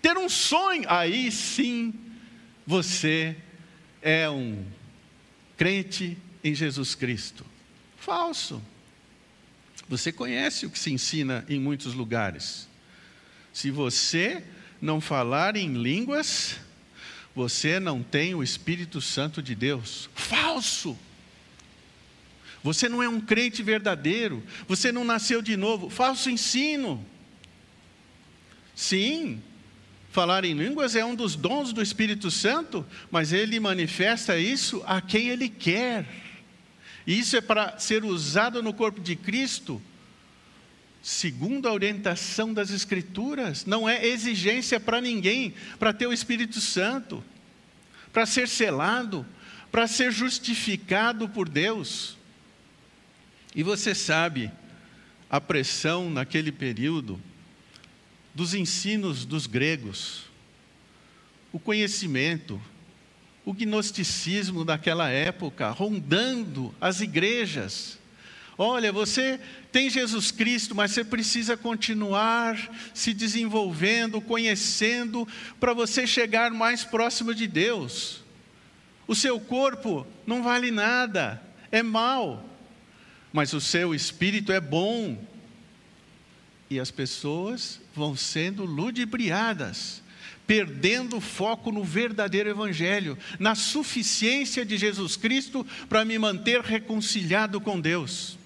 ter 0.00 0.16
um 0.16 0.28
sonho. 0.28 0.84
Aí 0.88 1.30
sim 1.30 1.94
você 2.66 3.36
é 4.02 4.28
um 4.28 4.64
crente 5.56 6.16
em 6.42 6.54
Jesus 6.54 6.94
Cristo. 6.94 7.44
Falso. 7.96 8.62
Você 9.88 10.12
conhece 10.12 10.66
o 10.66 10.70
que 10.70 10.78
se 10.78 10.92
ensina 10.92 11.44
em 11.48 11.58
muitos 11.58 11.94
lugares. 11.94 12.68
Se 13.52 13.70
você 13.70 14.44
não 14.80 15.00
falar 15.00 15.56
em 15.56 15.74
línguas, 15.74 16.56
você 17.34 17.80
não 17.80 18.02
tem 18.02 18.34
o 18.34 18.42
Espírito 18.42 19.00
Santo 19.00 19.42
de 19.42 19.54
Deus. 19.54 20.08
Falso! 20.14 20.96
Você 22.62 22.88
não 22.88 23.02
é 23.02 23.08
um 23.08 23.20
crente 23.20 23.62
verdadeiro. 23.62 24.42
Você 24.68 24.92
não 24.92 25.04
nasceu 25.04 25.40
de 25.40 25.56
novo. 25.56 25.88
Falso 25.88 26.30
ensino. 26.30 27.04
Sim, 28.74 29.42
falar 30.10 30.44
em 30.44 30.54
línguas 30.54 30.96
é 30.96 31.04
um 31.04 31.14
dos 31.14 31.36
dons 31.36 31.72
do 31.72 31.82
Espírito 31.82 32.30
Santo, 32.30 32.84
mas 33.10 33.32
ele 33.32 33.58
manifesta 33.60 34.38
isso 34.38 34.82
a 34.86 35.00
quem 35.00 35.28
ele 35.28 35.48
quer. 35.48 36.06
E 37.06 37.18
isso 37.18 37.36
é 37.36 37.40
para 37.40 37.78
ser 37.78 38.04
usado 38.04 38.62
no 38.62 38.74
corpo 38.74 39.00
de 39.00 39.16
Cristo, 39.16 39.80
segundo 41.02 41.68
a 41.68 41.72
orientação 41.72 42.52
das 42.52 42.70
Escrituras. 42.70 43.64
Não 43.64 43.88
é 43.88 44.06
exigência 44.06 44.78
para 44.78 45.00
ninguém 45.00 45.54
para 45.78 45.92
ter 45.92 46.06
o 46.06 46.12
Espírito 46.12 46.60
Santo 46.60 47.24
para 48.12 48.26
ser 48.26 48.48
selado, 48.48 49.26
para 49.70 49.86
ser 49.86 50.10
justificado 50.10 51.28
por 51.28 51.48
Deus. 51.48 52.16
E 53.54 53.62
você 53.62 53.94
sabe, 53.94 54.50
a 55.28 55.40
pressão 55.40 56.10
naquele 56.10 56.50
período 56.50 57.20
dos 58.34 58.54
ensinos 58.54 59.24
dos 59.24 59.46
gregos, 59.46 60.24
o 61.52 61.58
conhecimento, 61.58 62.60
o 63.44 63.52
gnosticismo 63.52 64.64
daquela 64.64 65.08
época, 65.08 65.70
rondando 65.70 66.74
as 66.80 67.00
igrejas. 67.00 67.98
Olha, 68.56 68.92
você 68.92 69.40
tem 69.72 69.88
Jesus 69.88 70.30
Cristo, 70.30 70.74
mas 70.74 70.92
você 70.92 71.02
precisa 71.02 71.56
continuar 71.56 72.56
se 72.92 73.14
desenvolvendo, 73.14 74.20
conhecendo, 74.20 75.26
para 75.58 75.72
você 75.72 76.06
chegar 76.06 76.50
mais 76.50 76.84
próximo 76.84 77.34
de 77.34 77.46
Deus. 77.46 78.22
O 79.08 79.14
seu 79.14 79.40
corpo 79.40 80.06
não 80.26 80.42
vale 80.42 80.70
nada, 80.70 81.42
é 81.72 81.82
mal, 81.82 82.44
mas 83.32 83.52
o 83.54 83.60
seu 83.60 83.94
espírito 83.94 84.52
é 84.52 84.60
bom. 84.60 85.18
E 86.68 86.78
as 86.78 86.90
pessoas 86.90 87.79
vão 87.94 88.16
sendo 88.16 88.64
ludibriadas 88.64 90.02
perdendo 90.50 91.20
foco 91.20 91.70
no 91.70 91.84
verdadeiro 91.84 92.50
Evangelho, 92.50 93.16
na 93.38 93.54
suficiência 93.54 94.64
de 94.64 94.76
Jesus 94.76 95.14
Cristo 95.14 95.64
para 95.88 96.04
me 96.04 96.18
manter 96.18 96.60
reconciliado 96.60 97.60
com 97.60 97.80
Deus. 97.80 98.36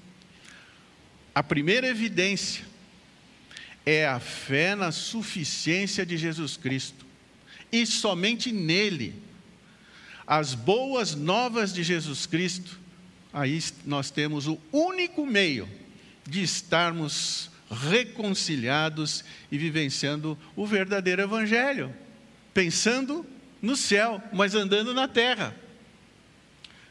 A 1.34 1.42
primeira 1.42 1.88
evidência 1.88 2.62
é 3.86 4.06
a 4.06 4.20
fé 4.20 4.74
na 4.74 4.92
suficiência 4.92 6.04
de 6.04 6.18
Jesus 6.18 6.58
Cristo, 6.58 7.06
e 7.72 7.86
somente 7.86 8.52
nele. 8.52 9.14
As 10.26 10.52
boas 10.52 11.14
novas 11.14 11.72
de 11.72 11.82
Jesus 11.82 12.26
Cristo, 12.26 12.78
aí 13.32 13.58
nós 13.86 14.10
temos 14.10 14.46
o 14.46 14.60
único 14.70 15.24
meio 15.24 15.66
de 16.28 16.42
estarmos 16.42 17.50
reconciliados 17.70 19.24
e 19.50 19.58
vivenciando 19.58 20.38
o 20.54 20.66
verdadeiro 20.66 21.22
Evangelho, 21.22 21.94
pensando 22.52 23.26
no 23.60 23.76
céu, 23.76 24.22
mas 24.32 24.54
andando 24.54 24.92
na 24.92 25.08
terra. 25.08 25.54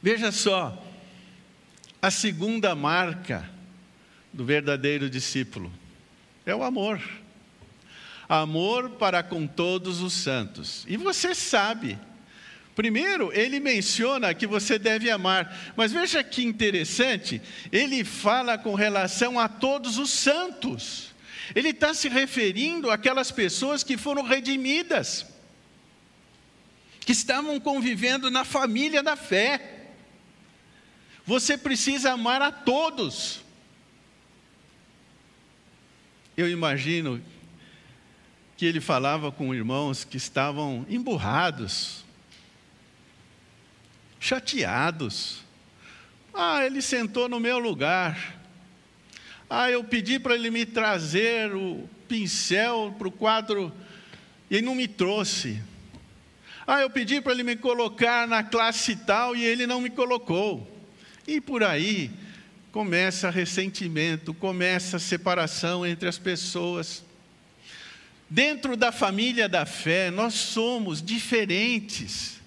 Veja 0.01 0.32
só, 0.32 0.86
a 2.01 2.12
segunda 2.12 2.75
marca 2.75 3.50
do 4.34 4.44
verdadeiro 4.44 5.10
discípulo 5.10 5.72
é 6.46 6.53
o 6.53 6.63
amor. 6.63 7.01
Amor 8.27 8.92
para 8.92 9.22
com 9.22 9.46
todos 9.46 10.01
os 10.01 10.13
santos. 10.13 10.86
E 10.88 10.98
você 10.98 11.36
sabe, 11.36 11.98
Primeiro, 12.75 13.32
ele 13.34 13.60
menciona 13.60 14.34
que 14.34 14.48
você 14.48 14.80
deve 14.80 15.10
amar, 15.10 15.74
mas 15.75 15.92
veja 15.92 16.24
que 16.24 16.44
interessante, 16.44 17.42
ele 17.72 18.03
fala 18.03 18.58
com 18.58 18.74
relação 18.74 19.39
a 19.39 19.48
todos 19.48 19.98
os 19.98 20.10
santos. 20.10 21.13
Ele 21.53 21.70
está 21.70 21.94
se 21.94 22.10
referindo 22.10 22.89
àquelas 22.89 23.30
pessoas 23.30 23.84
que 23.84 23.96
foram 23.96 24.24
redimidas, 24.24 25.25
que 27.01 27.12
estavam 27.12 27.60
convivendo 27.60 28.32
na 28.32 28.44
família 28.44 29.03
da 29.03 29.15
fé. 29.15 29.89
Você 31.25 31.58
precisa 31.58 32.13
amar 32.13 32.42
a 32.42 32.51
todos. 32.51 33.42
Eu 36.36 36.50
imagino 36.50 37.24
que 38.58 38.65
ele 38.65 38.82
falava 38.82 39.32
com 39.32 39.53
irmãos 39.53 40.03
que 40.03 40.18
estavam 40.18 40.86
emburrados, 40.89 42.02
chateados. 44.24 45.44
Ah, 46.34 46.65
ele 46.65 46.82
sentou 46.82 47.27
no 47.27 47.42
meu 47.42 47.60
lugar. 47.60 48.39
Ah, 49.50 49.70
eu 49.70 49.84
pedi 49.84 50.18
para 50.18 50.34
ele 50.34 50.50
me 50.50 50.65
trazer 50.65 51.53
o 51.53 51.88
pincel 52.08 52.96
para 52.98 53.08
o 53.10 53.12
quadro 53.12 53.72
e 54.50 54.56
ele 54.56 54.65
não 54.65 54.75
me 54.75 54.88
trouxe. 54.88 55.62
Ah, 56.65 56.80
eu 56.80 56.89
pedi 56.89 57.20
para 57.20 57.33
ele 57.33 57.44
me 57.44 57.57
colocar 57.57 58.25
na 58.25 58.42
classe 58.42 58.96
tal 58.96 59.36
e 59.36 59.44
ele 59.44 59.68
não 59.68 59.81
me 59.81 59.90
colocou. 59.90 60.72
E 61.27 61.42
por 61.42 61.62
aí 61.62 62.09
começa 62.72 63.29
ressentimento, 63.29 64.33
começa 64.33 65.00
separação 65.00 65.86
entre 65.86 66.07
as 66.07 66.18
pessoas. 66.18 67.03
Dentro 68.29 68.77
da 68.77 68.92
família 68.92 69.50
da 69.50 69.66
fé, 69.66 70.09
nós 70.09 70.33
somos 70.33 71.01
diferentes. 71.01 72.42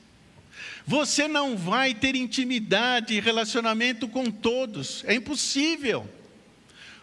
Você 0.87 1.27
não 1.27 1.57
vai 1.57 1.93
ter 1.93 2.15
intimidade 2.15 3.15
e 3.15 3.21
relacionamento 3.21 4.07
com 4.07 4.31
todos, 4.31 5.03
é 5.07 5.15
impossível. 5.15 6.09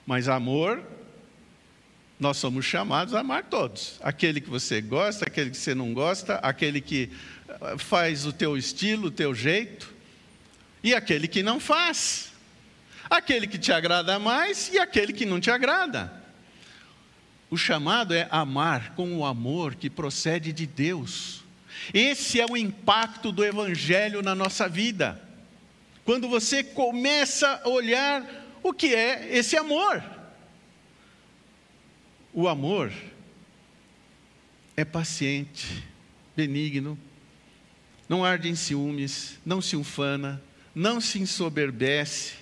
Mas 0.05 0.29
amor, 0.29 0.81
nós 2.17 2.37
somos 2.37 2.63
chamados 2.63 3.13
a 3.13 3.19
amar 3.19 3.43
todos. 3.43 3.99
Aquele 4.01 4.39
que 4.39 4.49
você 4.49 4.79
gosta, 4.79 5.25
aquele 5.25 5.49
que 5.49 5.57
você 5.57 5.75
não 5.75 5.93
gosta, 5.93 6.35
aquele 6.35 6.79
que 6.79 7.11
eh, 7.49 7.77
faz 7.77 8.25
o 8.25 8.31
teu 8.31 8.55
estilo, 8.57 9.07
o 9.07 9.11
teu 9.11 9.35
jeito, 9.35 9.93
e 10.81 10.95
aquele 10.95 11.27
que 11.27 11.43
não 11.43 11.59
faz. 11.59 12.31
Aquele 13.09 13.47
que 13.47 13.57
te 13.57 13.73
agrada 13.73 14.17
mais 14.17 14.69
e 14.73 14.79
aquele 14.79 15.11
que 15.11 15.25
não 15.25 15.41
te 15.41 15.51
agrada. 15.51 16.23
O 17.49 17.57
chamado 17.57 18.13
é 18.13 18.27
amar 18.31 18.95
com 18.95 19.17
o 19.17 19.25
amor 19.25 19.75
que 19.75 19.89
procede 19.89 20.53
de 20.53 20.65
Deus. 20.65 21.42
Esse 21.93 22.39
é 22.39 22.45
o 22.45 22.55
impacto 22.55 23.31
do 23.31 23.43
Evangelho 23.43 24.21
na 24.21 24.35
nossa 24.35 24.69
vida. 24.69 25.19
Quando 26.05 26.27
você 26.27 26.63
começa 26.63 27.61
a 27.63 27.69
olhar 27.69 28.23
o 28.61 28.71
que 28.73 28.93
é 28.93 29.35
esse 29.35 29.57
amor. 29.57 30.03
O 32.33 32.47
amor 32.47 32.91
é 34.75 34.83
paciente, 34.83 35.83
benigno, 36.35 36.97
não 38.09 38.25
arde 38.25 38.49
em 38.49 38.55
ciúmes, 38.55 39.39
não 39.45 39.61
se 39.61 39.75
ufana, 39.75 40.41
não 40.73 40.99
se 40.99 41.19
ensoberbece, 41.19 42.33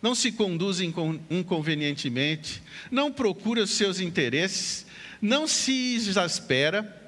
não 0.00 0.14
se 0.14 0.32
conduz 0.32 0.80
inconvenientemente, 0.80 2.60
não 2.90 3.12
procura 3.12 3.62
os 3.62 3.70
seus 3.70 4.00
interesses, 4.00 4.84
não 5.20 5.46
se 5.46 5.94
exaspera, 5.94 7.01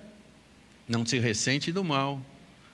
não 0.89 1.05
se 1.05 1.19
ressente 1.19 1.73
do 1.73 1.83
mal, 1.83 2.21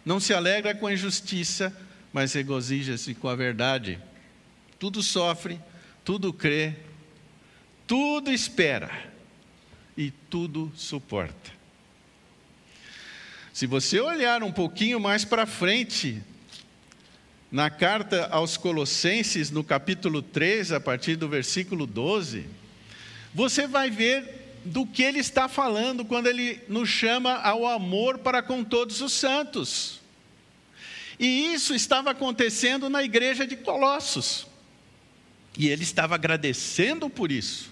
não 0.05 0.19
se 0.19 0.35
alegra 0.35 0.75
com 0.75 0.87
a 0.87 0.93
injustiça, 0.93 1.75
mas 2.13 2.33
regozija-se 2.33 3.15
com 3.15 3.29
a 3.29 3.37
verdade. 3.37 3.99
Tudo 4.79 5.03
sofre, 5.03 5.61
tudo 6.05 6.33
crê, 6.33 6.75
tudo 7.87 8.33
espera 8.33 8.91
e 9.97 10.11
tudo 10.11 10.73
suporta. 10.75 11.51
Se 13.53 13.67
você 13.67 14.01
olhar 14.01 14.43
um 14.43 14.53
pouquinho 14.53 14.99
mais 14.99 15.25
para 15.25 15.45
frente, 15.45 16.23
na 17.51 17.69
carta 17.69 18.29
aos 18.31 18.57
Colossenses, 18.57 19.51
no 19.51 19.65
capítulo 19.65 20.23
3, 20.23 20.73
a 20.73 20.81
partir 20.81 21.17
do 21.17 21.29
versículo 21.29 21.85
12, 21.87 22.47
você 23.35 23.67
vai 23.67 23.91
ver 23.91 24.40
do 24.65 24.87
que 24.87 25.03
ele 25.03 25.19
está 25.19 25.49
falando 25.49 26.05
quando 26.05 26.27
ele 26.27 26.61
nos 26.69 26.89
chama 26.89 27.35
ao 27.35 27.67
amor 27.67 28.19
para 28.19 28.43
com 28.43 28.63
todos 28.63 29.01
os 29.01 29.13
santos. 29.13 30.01
E 31.19 31.53
isso 31.53 31.75
estava 31.75 32.11
acontecendo 32.11 32.89
na 32.89 33.03
igreja 33.03 33.47
de 33.47 33.57
Colossos. 33.57 34.47
E 35.59 35.69
ele 35.69 35.83
estava 35.83 36.15
agradecendo 36.15 37.11
por 37.11 37.31
isso, 37.31 37.71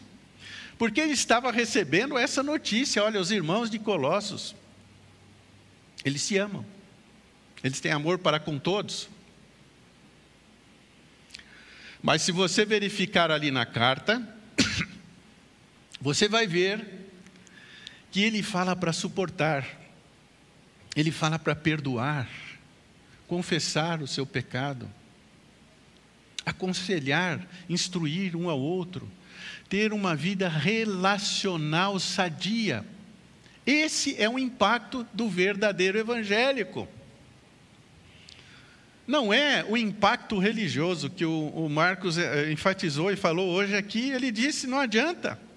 porque 0.77 1.01
ele 1.01 1.13
estava 1.13 1.51
recebendo 1.51 2.19
essa 2.19 2.43
notícia: 2.43 3.03
olha, 3.03 3.21
os 3.21 3.31
irmãos 3.31 3.71
de 3.71 3.79
Colossos, 3.79 4.55
eles 6.05 6.23
se 6.23 6.37
amam, 6.37 6.67
eles 7.63 7.81
têm 7.81 7.93
amor 7.93 8.19
para 8.19 8.39
com 8.41 8.59
todos. 8.59 9.09
Mas 12.03 12.23
se 12.23 12.33
você 12.33 12.65
verificar 12.65 13.31
ali 13.31 13.51
na 13.51 13.65
carta, 13.65 14.38
você 16.01 16.29
vai 16.29 16.47
ver 16.47 16.85
que 18.11 18.23
ele 18.23 18.43
fala 18.43 18.77
para 18.77 18.93
suportar, 18.93 19.67
ele 20.95 21.11
fala 21.11 21.39
para 21.39 21.55
perdoar, 21.55 22.29
confessar 23.27 24.01
o 24.01 24.07
seu 24.07 24.25
pecado, 24.25 24.89
aconselhar, 26.47 27.47
instruir 27.69 28.37
um 28.37 28.49
ao 28.49 28.59
outro, 28.59 29.09
ter 29.69 29.93
uma 29.93 30.15
vida 30.15 30.49
relacional 30.49 31.99
sadia. 31.99 32.85
Esse 33.67 34.21
é 34.21 34.29
o 34.29 34.39
impacto 34.39 35.07
do 35.13 35.29
verdadeiro 35.29 35.99
evangélico. 35.99 36.89
Não 39.07 39.33
é 39.33 39.65
o 39.69 39.77
impacto 39.77 40.39
religioso 40.39 41.11
que 41.11 41.25
o, 41.25 41.49
o 41.49 41.69
Marcos 41.69 42.17
eh, 42.19 42.51
enfatizou 42.53 43.11
e 43.11 43.17
falou 43.17 43.51
hoje 43.51 43.75
aqui, 43.75 44.11
ele 44.11 44.31
disse: 44.31 44.67
não 44.67 44.79
adianta 44.79 45.48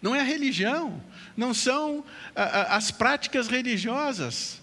não 0.00 0.14
é 0.14 0.20
a 0.20 0.24
religião, 0.24 1.02
não 1.36 1.52
são 1.52 2.04
as 2.34 2.90
práticas 2.90 3.48
religiosas, 3.48 4.60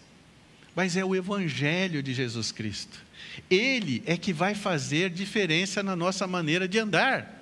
mas 0.75 0.95
é 0.95 1.03
o 1.03 1.15
Evangelho 1.15 2.01
de 2.01 2.13
Jesus 2.13 2.51
Cristo. 2.51 2.99
Ele 3.49 4.03
é 4.05 4.17
que 4.17 4.33
vai 4.33 4.55
fazer 4.55 5.09
diferença 5.09 5.83
na 5.83 5.95
nossa 5.95 6.25
maneira 6.25 6.67
de 6.67 6.79
andar. 6.79 7.35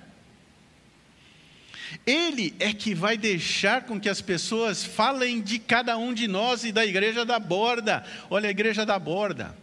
Ele 2.04 2.54
é 2.58 2.72
que 2.72 2.94
vai 2.94 3.16
deixar 3.16 3.84
com 3.84 3.98
que 3.98 4.08
as 4.08 4.20
pessoas 4.20 4.84
falem 4.84 5.40
de 5.40 5.58
cada 5.58 5.96
um 5.96 6.12
de 6.12 6.28
nós 6.28 6.64
e 6.64 6.72
da 6.72 6.84
igreja 6.84 7.24
da 7.24 7.38
borda. 7.38 8.04
Olha, 8.28 8.48
a 8.48 8.50
igreja 8.50 8.84
da 8.84 8.98
borda, 8.98 9.56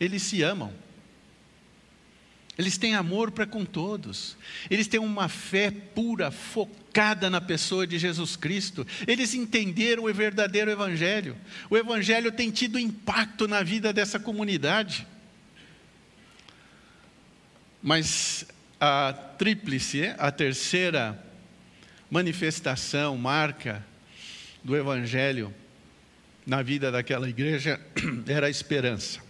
eles 0.00 0.22
se 0.22 0.42
amam. 0.42 0.72
Eles 2.58 2.76
têm 2.76 2.96
amor 2.96 3.30
para 3.30 3.46
com 3.46 3.64
todos. 3.64 4.36
Eles 4.68 4.88
têm 4.88 4.98
uma 4.98 5.28
fé 5.28 5.70
pura, 5.70 6.32
focada 6.32 7.30
na 7.30 7.40
pessoa 7.40 7.86
de 7.86 7.96
Jesus 8.00 8.34
Cristo. 8.34 8.84
Eles 9.06 9.32
entenderam 9.32 10.04
o 10.04 10.12
verdadeiro 10.12 10.68
Evangelho. 10.68 11.36
O 11.70 11.76
Evangelho 11.76 12.32
tem 12.32 12.50
tido 12.50 12.76
impacto 12.76 13.46
na 13.46 13.62
vida 13.62 13.92
dessa 13.92 14.18
comunidade. 14.18 15.06
Mas 17.80 18.44
a 18.80 19.12
tríplice, 19.12 20.12
a 20.18 20.32
terceira 20.32 21.24
manifestação, 22.10 23.16
marca 23.16 23.86
do 24.64 24.76
Evangelho 24.76 25.54
na 26.44 26.60
vida 26.60 26.90
daquela 26.90 27.28
igreja 27.28 27.80
era 28.26 28.48
a 28.48 28.50
esperança. 28.50 29.27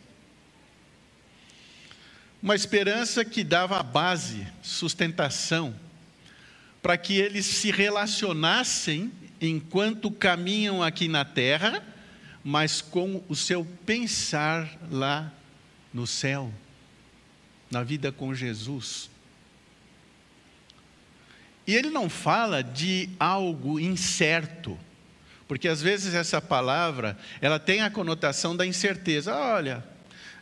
Uma 2.41 2.55
esperança 2.55 3.25
que 3.25 3.43
dava 3.43 3.81
a 3.81 3.83
base, 3.83 4.47
sustentação, 4.63 5.75
para 6.81 6.97
que 6.97 7.15
eles 7.19 7.45
se 7.45 7.73
relacionassem 7.73 9.11
enquanto 9.41 10.11
caminham 10.11 10.83
aqui 10.83 11.09
na 11.09 11.25
terra, 11.25 11.83
mas 12.45 12.81
com 12.81 13.23
o 13.29 13.35
seu 13.35 13.65
pensar 13.85 14.79
lá 14.91 15.33
no 15.93 16.07
céu, 16.07 16.53
na 17.71 17.83
vida 17.83 18.13
com 18.13 18.33
Jesus. 18.33 19.11
E 21.67 21.75
ele 21.75 21.91
não 21.91 22.09
fala 22.09 22.63
de 22.63 23.11
algo 23.19 23.81
incerto, 23.81 24.79
porque 25.49 25.67
às 25.67 25.83
vezes 25.83 26.15
essa 26.15 26.41
palavra, 26.41 27.19
ela 27.41 27.59
tem 27.59 27.83
a 27.83 27.91
conotação 27.91 28.57
da 28.57 28.65
incerteza. 28.65 29.35
Olha, 29.35 29.85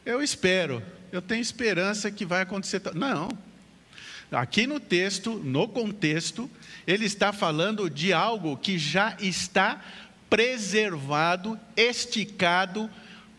eu 0.06 0.22
espero, 0.22 0.82
eu 1.10 1.20
tenho 1.20 1.42
esperança 1.42 2.10
que 2.10 2.24
vai 2.24 2.42
acontecer. 2.42 2.80
Não. 2.94 3.28
Aqui 4.30 4.66
no 4.66 4.80
texto, 4.80 5.34
no 5.34 5.68
contexto, 5.68 6.50
ele 6.86 7.04
está 7.04 7.32
falando 7.32 7.90
de 7.90 8.12
algo 8.12 8.56
que 8.56 8.78
já 8.78 9.16
está 9.20 9.82
preservado, 10.30 11.58
esticado, 11.76 12.88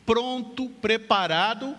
pronto, 0.06 0.70
preparado 0.82 1.76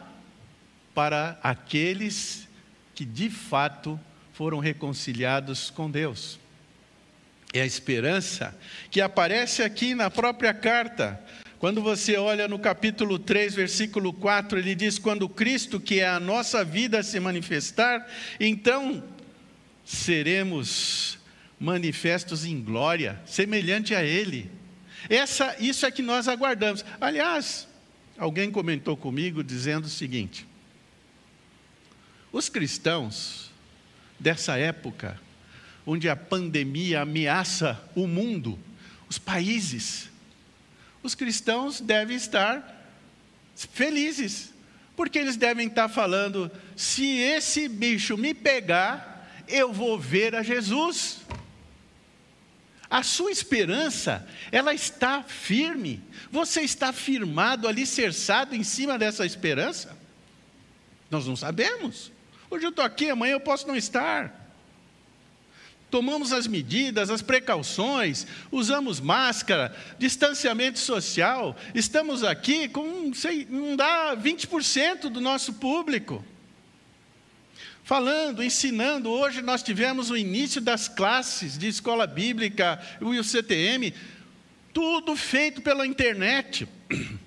para 0.95 1.39
aqueles 1.43 2.49
que 2.95 3.05
de 3.05 3.31
fato 3.31 4.01
foram 4.33 4.59
reconciliados 4.59 5.71
com 5.71 5.91
Deus. 5.91 6.39
É 7.53 7.63
a 7.63 7.67
esperança 7.67 8.57
que 8.91 9.01
aparece 9.01 9.63
aqui 9.63 9.95
na 9.95 10.11
própria 10.11 10.53
carta. 10.53 11.21
Quando 11.59 11.83
você 11.83 12.17
olha 12.17 12.47
no 12.47 12.59
capítulo 12.59 13.19
3, 13.19 13.55
versículo 13.55 14.13
4, 14.13 14.59
ele 14.59 14.77
diz: 14.77 14.97
Quando 14.99 15.29
Cristo, 15.29 15.81
que 15.81 15.99
é 15.99 16.09
a 16.09 16.21
nossa 16.21 16.65
vida, 16.65 17.03
se 17.03 17.19
manifestar, 17.19 18.09
então 18.39 19.03
seremos 19.85 21.19
manifestos 21.59 22.45
em 22.45 22.63
glória, 22.63 23.21
semelhante 23.27 23.93
a 23.93 24.05
Ele. 24.05 24.49
Essa, 25.09 25.57
isso 25.59 25.85
é 25.85 25.91
que 25.91 26.03
nós 26.03 26.29
aguardamos. 26.29 26.85
Aliás, 27.01 27.67
alguém 28.17 28.53
comentou 28.53 28.97
comigo 28.97 29.43
dizendo 29.43 29.87
o 29.87 29.91
seguinte: 29.91 30.47
os 32.33 32.49
cristãos 32.49 33.51
dessa 34.21 34.57
época, 34.57 35.21
onde 35.85 36.09
a 36.09 36.15
pandemia 36.15 37.01
ameaça 37.01 37.83
o 37.97 38.07
mundo, 38.07 38.57
os 39.09 39.19
países, 39.19 40.08
os 41.03 41.15
cristãos 41.15 41.81
devem 41.81 42.17
estar 42.17 42.77
felizes, 43.55 44.53
porque 44.97 45.19
eles 45.19 45.37
devem 45.37 45.69
estar 45.69 45.89
falando: 45.89 46.51
se 46.77 47.19
esse 47.19 47.69
bicho 47.69 48.17
me 48.17 48.35
pegar, 48.35 49.45
eu 49.47 49.73
vou 49.73 49.99
ver 49.99 50.35
a 50.35 50.43
Jesus. 50.43 51.19
A 52.91 53.03
sua 53.03 53.31
esperança, 53.31 54.27
ela 54.51 54.73
está 54.73 55.23
firme. 55.23 56.03
Você 56.31 56.63
está 56.63 56.91
firmado, 56.93 57.69
alicerçado 57.69 58.55
em 58.55 58.65
cima 58.65 58.99
dessa 58.99 59.27
esperança? 59.27 59.97
Nós 61.11 61.27
não 61.27 61.37
sabemos. 61.37 62.11
Hoje 62.51 62.65
eu 62.65 62.71
estou 62.71 62.85
aqui, 62.85 63.11
amanhã 63.11 63.33
eu 63.33 63.41
posso 63.41 63.67
não 63.69 63.77
estar. 63.77 64.48
Tomamos 65.91 66.33
as 66.33 66.47
medidas, 66.47 67.09
as 67.09 67.23
precauções, 67.23 68.27
usamos 68.53 69.01
máscara, 69.01 69.75
distanciamento 69.99 70.79
social, 70.79 71.57
estamos 71.75 72.23
aqui 72.23 72.69
com, 72.69 73.13
sei, 73.15 73.47
não 73.49 73.75
dá 73.75 74.15
20% 74.15 75.09
do 75.09 75.21
nosso 75.21 75.55
público. 75.55 76.23
Falando, 77.83 78.45
ensinando, 78.45 79.09
hoje 79.09 79.41
nós 79.41 79.63
tivemos 79.63 80.11
o 80.11 80.17
início 80.17 80.61
das 80.61 80.89
classes 80.89 81.57
de 81.57 81.69
escola 81.69 82.07
bíblica 82.07 82.79
o 83.01 83.25
CTM, 83.25 83.95
tudo 84.75 85.17
feito 85.17 85.63
pela 85.63 85.87
internet. 85.87 86.69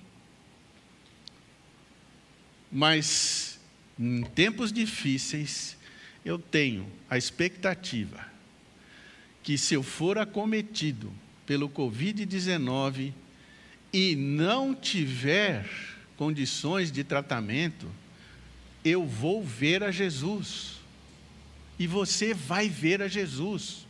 Mas, 2.71 3.59
em 3.99 4.21
tempos 4.21 4.71
difíceis, 4.71 5.75
eu 6.23 6.37
tenho 6.37 6.87
a 7.09 7.17
expectativa 7.17 8.30
que 9.43 9.57
se 9.57 9.73
eu 9.73 9.83
for 9.83 10.17
acometido 10.17 11.11
pelo 11.45 11.69
Covid-19 11.69 13.13
e 13.91 14.15
não 14.15 14.73
tiver 14.73 15.67
condições 16.15 16.91
de 16.91 17.03
tratamento, 17.03 17.87
eu 18.85 19.05
vou 19.05 19.43
ver 19.43 19.83
a 19.83 19.91
Jesus. 19.91 20.79
E 21.77 21.87
você 21.87 22.33
vai 22.33 22.69
ver 22.69 23.01
a 23.01 23.07
Jesus. 23.07 23.87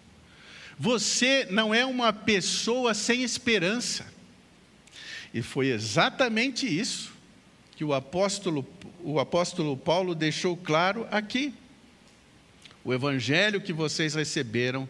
Você 0.79 1.45
não 1.49 1.73
é 1.73 1.85
uma 1.85 2.13
pessoa 2.13 2.93
sem 2.93 3.21
esperança. 3.21 4.05
E 5.33 5.41
foi 5.41 5.67
exatamente 5.67 6.65
isso 6.65 7.11
que 7.75 7.83
o 7.83 7.93
apóstolo, 7.93 8.65
o 9.03 9.19
apóstolo 9.19 9.75
Paulo 9.77 10.15
deixou 10.15 10.55
claro 10.57 11.07
aqui. 11.11 11.53
O 12.83 12.93
evangelho 12.93 13.61
que 13.61 13.71
vocês 13.71 14.15
receberam 14.15 14.87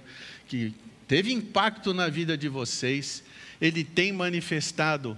que 0.51 0.73
teve 1.07 1.31
impacto 1.31 1.93
na 1.93 2.09
vida 2.09 2.37
de 2.37 2.49
vocês, 2.49 3.23
ele 3.61 3.85
tem 3.85 4.11
manifestado 4.11 5.17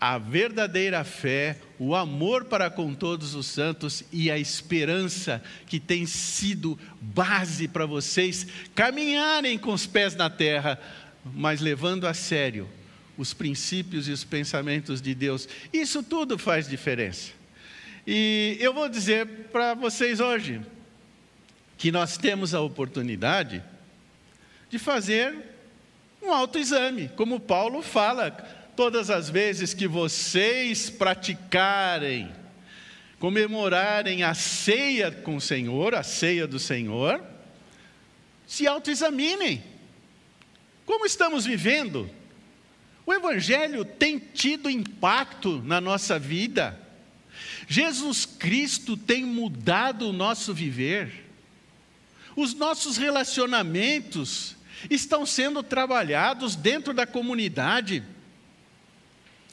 a 0.00 0.18
verdadeira 0.18 1.04
fé, 1.04 1.56
o 1.78 1.94
amor 1.94 2.46
para 2.46 2.68
com 2.68 2.92
todos 2.92 3.36
os 3.36 3.46
santos 3.46 4.02
e 4.12 4.28
a 4.28 4.36
esperança 4.36 5.40
que 5.68 5.78
tem 5.78 6.04
sido 6.04 6.76
base 7.00 7.68
para 7.68 7.86
vocês 7.86 8.44
caminharem 8.74 9.56
com 9.56 9.72
os 9.72 9.86
pés 9.86 10.16
na 10.16 10.28
terra, 10.28 10.76
mas 11.24 11.60
levando 11.60 12.08
a 12.08 12.12
sério 12.12 12.68
os 13.16 13.32
princípios 13.32 14.08
e 14.08 14.10
os 14.10 14.24
pensamentos 14.24 15.00
de 15.00 15.14
Deus. 15.14 15.48
Isso 15.72 16.02
tudo 16.02 16.36
faz 16.36 16.68
diferença. 16.68 17.30
E 18.04 18.56
eu 18.58 18.74
vou 18.74 18.88
dizer 18.88 19.28
para 19.52 19.74
vocês 19.74 20.18
hoje 20.18 20.60
que 21.78 21.92
nós 21.92 22.16
temos 22.16 22.52
a 22.52 22.60
oportunidade 22.60 23.62
de 24.72 24.78
fazer 24.78 25.36
um 26.22 26.32
autoexame, 26.32 27.10
como 27.14 27.38
Paulo 27.38 27.82
fala, 27.82 28.30
todas 28.74 29.10
as 29.10 29.28
vezes 29.28 29.74
que 29.74 29.86
vocês 29.86 30.88
praticarem, 30.88 32.32
comemorarem 33.18 34.22
a 34.22 34.32
ceia 34.32 35.12
com 35.12 35.36
o 35.36 35.40
Senhor, 35.42 35.94
a 35.94 36.02
ceia 36.02 36.46
do 36.46 36.58
Senhor, 36.58 37.22
se 38.46 38.66
autoexaminem. 38.66 39.62
Como 40.86 41.04
estamos 41.04 41.44
vivendo? 41.44 42.08
O 43.04 43.12
Evangelho 43.12 43.84
tem 43.84 44.18
tido 44.18 44.70
impacto 44.70 45.62
na 45.66 45.82
nossa 45.82 46.18
vida. 46.18 46.80
Jesus 47.68 48.24
Cristo 48.24 48.96
tem 48.96 49.22
mudado 49.22 50.08
o 50.08 50.14
nosso 50.14 50.54
viver. 50.54 51.26
Os 52.34 52.54
nossos 52.54 52.96
relacionamentos 52.96 54.56
estão 54.90 55.24
sendo 55.24 55.62
trabalhados 55.62 56.56
dentro 56.56 56.92
da 56.92 57.06
comunidade. 57.06 58.02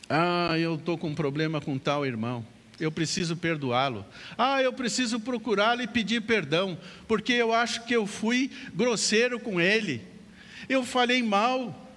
Ah, 0.09 0.57
eu 0.57 0.75
estou 0.75 0.97
com 0.97 1.09
um 1.09 1.15
problema 1.15 1.61
com 1.61 1.77
tal 1.77 2.05
irmão. 2.05 2.45
Eu 2.79 2.91
preciso 2.91 3.35
perdoá-lo. 3.35 4.05
Ah, 4.37 4.61
eu 4.63 4.71
preciso 4.71 5.19
procurá-lo 5.19 5.81
e 5.81 5.87
pedir 5.87 6.21
perdão, 6.21 6.77
porque 7.07 7.33
eu 7.33 7.53
acho 7.53 7.83
que 7.83 7.95
eu 7.95 8.07
fui 8.07 8.49
grosseiro 8.73 9.39
com 9.39 9.59
ele. 9.59 10.01
Eu 10.67 10.83
falei 10.83 11.21
mal. 11.21 11.87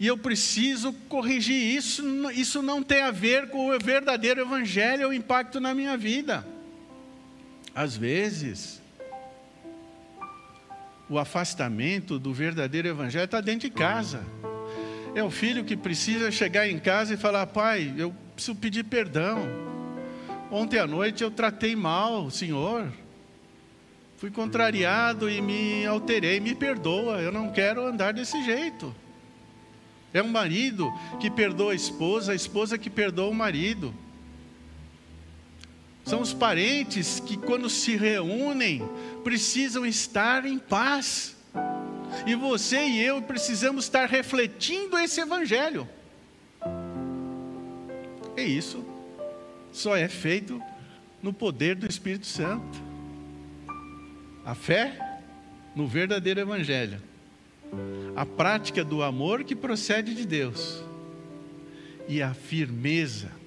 E 0.00 0.06
eu 0.08 0.18
preciso 0.18 0.92
corrigir 1.08 1.54
isso. 1.54 2.02
Isso 2.32 2.60
não 2.60 2.82
tem 2.82 3.02
a 3.02 3.12
ver 3.12 3.48
com 3.50 3.68
o 3.68 3.78
verdadeiro 3.78 4.40
evangelho, 4.40 5.08
o 5.08 5.12
impacto 5.12 5.60
na 5.60 5.72
minha 5.72 5.96
vida. 5.96 6.44
Às 7.72 7.96
vezes, 7.96 8.81
o 11.12 11.18
afastamento 11.18 12.18
do 12.18 12.32
verdadeiro 12.32 12.88
evangelho 12.88 13.26
está 13.26 13.38
dentro 13.42 13.68
de 13.68 13.74
casa. 13.74 14.24
É 15.14 15.22
o 15.22 15.30
filho 15.30 15.62
que 15.62 15.76
precisa 15.76 16.30
chegar 16.30 16.66
em 16.66 16.78
casa 16.78 17.12
e 17.12 17.18
falar: 17.18 17.46
pai, 17.48 17.92
eu 17.98 18.14
preciso 18.34 18.56
pedir 18.56 18.84
perdão. 18.84 19.46
Ontem 20.50 20.78
à 20.78 20.86
noite 20.86 21.22
eu 21.22 21.30
tratei 21.30 21.76
mal 21.76 22.24
o 22.24 22.30
senhor. 22.30 22.90
Fui 24.16 24.30
contrariado 24.30 25.28
e 25.28 25.42
me 25.42 25.84
alterei. 25.84 26.40
Me 26.40 26.54
perdoa, 26.54 27.20
eu 27.20 27.30
não 27.30 27.52
quero 27.52 27.86
andar 27.86 28.14
desse 28.14 28.42
jeito. 28.42 28.94
É 30.14 30.22
um 30.22 30.28
marido 30.28 30.90
que 31.20 31.30
perdoa 31.30 31.72
a 31.72 31.74
esposa, 31.74 32.32
a 32.32 32.34
esposa 32.34 32.78
que 32.78 32.88
perdoa 32.88 33.28
o 33.28 33.34
marido. 33.34 33.92
São 36.04 36.20
os 36.20 36.34
parentes 36.34 37.20
que, 37.20 37.36
quando 37.36 37.70
se 37.70 37.96
reúnem, 37.96 38.82
precisam 39.22 39.86
estar 39.86 40.44
em 40.44 40.58
paz. 40.58 41.36
E 42.26 42.34
você 42.34 42.84
e 42.84 43.00
eu 43.00 43.22
precisamos 43.22 43.84
estar 43.84 44.08
refletindo 44.08 44.98
esse 44.98 45.20
Evangelho. 45.20 45.88
É 48.36 48.42
isso. 48.42 48.84
Só 49.72 49.96
é 49.96 50.08
feito 50.08 50.60
no 51.22 51.32
poder 51.32 51.76
do 51.76 51.86
Espírito 51.86 52.26
Santo. 52.26 52.82
A 54.44 54.54
fé 54.54 55.20
no 55.74 55.86
verdadeiro 55.86 56.40
Evangelho. 56.40 57.00
A 58.16 58.26
prática 58.26 58.84
do 58.84 59.02
amor 59.02 59.44
que 59.44 59.54
procede 59.54 60.14
de 60.14 60.26
Deus. 60.26 60.82
E 62.08 62.20
a 62.20 62.34
firmeza 62.34 63.41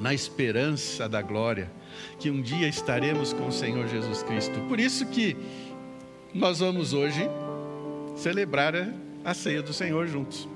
na 0.00 0.12
esperança 0.12 1.08
da 1.08 1.22
glória, 1.22 1.70
que 2.18 2.30
um 2.30 2.42
dia 2.42 2.68
estaremos 2.68 3.32
com 3.32 3.48
o 3.48 3.52
Senhor 3.52 3.88
Jesus 3.88 4.22
Cristo. 4.22 4.60
Por 4.68 4.78
isso 4.78 5.06
que 5.06 5.36
nós 6.34 6.58
vamos 6.58 6.92
hoje 6.92 7.28
celebrar 8.16 8.74
a 9.24 9.34
ceia 9.34 9.62
do 9.62 9.72
Senhor 9.72 10.06
juntos. 10.06 10.48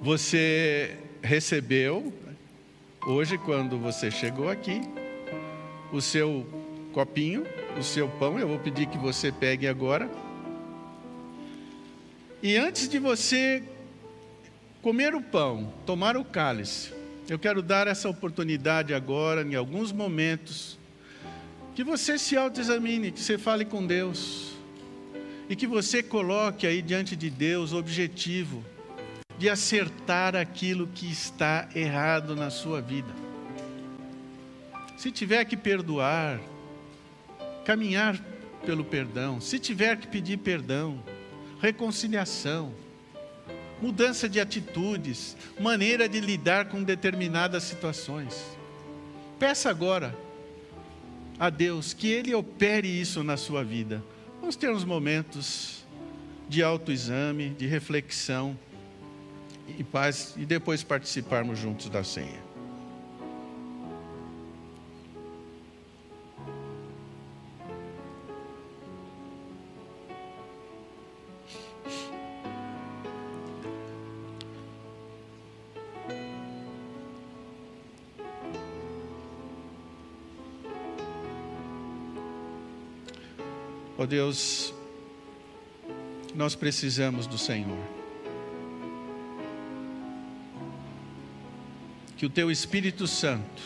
Você 0.00 0.96
recebeu 1.22 2.12
hoje 3.06 3.38
quando 3.38 3.78
você 3.78 4.10
chegou 4.10 4.48
aqui 4.48 4.80
o 5.92 6.00
seu 6.00 6.46
copinho, 6.92 7.46
o 7.78 7.82
seu 7.82 8.08
pão, 8.08 8.38
eu 8.38 8.48
vou 8.48 8.58
pedir 8.58 8.86
que 8.86 8.98
você 8.98 9.30
pegue 9.30 9.66
agora. 9.66 10.10
E 12.42 12.56
antes 12.56 12.88
de 12.88 12.98
você 12.98 13.62
comer 14.82 15.14
o 15.14 15.22
pão, 15.22 15.72
tomar 15.86 16.16
o 16.16 16.24
cálice, 16.24 16.92
eu 17.28 17.38
quero 17.38 17.62
dar 17.62 17.86
essa 17.86 18.08
oportunidade 18.08 18.92
agora, 18.92 19.42
em 19.42 19.54
alguns 19.54 19.92
momentos, 19.92 20.78
que 21.74 21.82
você 21.82 22.18
se 22.18 22.36
autoexamine, 22.36 23.10
que 23.10 23.20
você 23.20 23.38
fale 23.38 23.64
com 23.64 23.86
Deus 23.86 24.52
e 25.48 25.56
que 25.56 25.66
você 25.66 26.02
coloque 26.02 26.66
aí 26.66 26.82
diante 26.82 27.16
de 27.16 27.30
Deus 27.30 27.72
o 27.72 27.78
objetivo 27.78 28.64
de 29.38 29.48
acertar 29.48 30.36
aquilo 30.36 30.86
que 30.94 31.10
está 31.10 31.68
errado 31.74 32.36
na 32.36 32.50
sua 32.50 32.80
vida. 32.80 33.12
Se 34.96 35.10
tiver 35.10 35.44
que 35.44 35.56
perdoar, 35.56 36.40
caminhar 37.64 38.18
pelo 38.64 38.84
perdão, 38.84 39.40
se 39.40 39.58
tiver 39.58 39.96
que 39.96 40.06
pedir 40.06 40.38
perdão, 40.38 41.02
reconciliação, 41.60 42.72
mudança 43.80 44.28
de 44.28 44.40
atitudes, 44.40 45.36
maneira 45.58 46.08
de 46.08 46.20
lidar 46.20 46.66
com 46.66 46.82
determinadas 46.82 47.64
situações. 47.64 48.42
Peça 49.38 49.70
agora 49.70 50.16
a 51.38 51.50
Deus 51.50 51.92
que 51.92 52.08
Ele 52.08 52.34
opere 52.34 52.88
isso 52.88 53.22
na 53.24 53.36
sua 53.36 53.64
vida. 53.64 54.02
Vamos 54.40 54.56
ter 54.56 54.70
uns 54.70 54.84
momentos 54.84 55.84
de 56.48 56.62
autoexame, 56.62 57.50
de 57.50 57.66
reflexão 57.66 58.56
e 59.78 59.82
paz, 59.82 60.34
e 60.36 60.44
depois 60.44 60.82
participarmos 60.82 61.58
juntos 61.58 61.88
da 61.88 62.04
ceia. 62.04 62.43
Oh 84.04 84.06
Deus, 84.06 84.74
nós 86.34 86.54
precisamos 86.54 87.26
do 87.26 87.38
Senhor. 87.38 87.78
Que 92.14 92.26
o 92.26 92.30
Teu 92.30 92.50
Espírito 92.50 93.06
Santo 93.06 93.62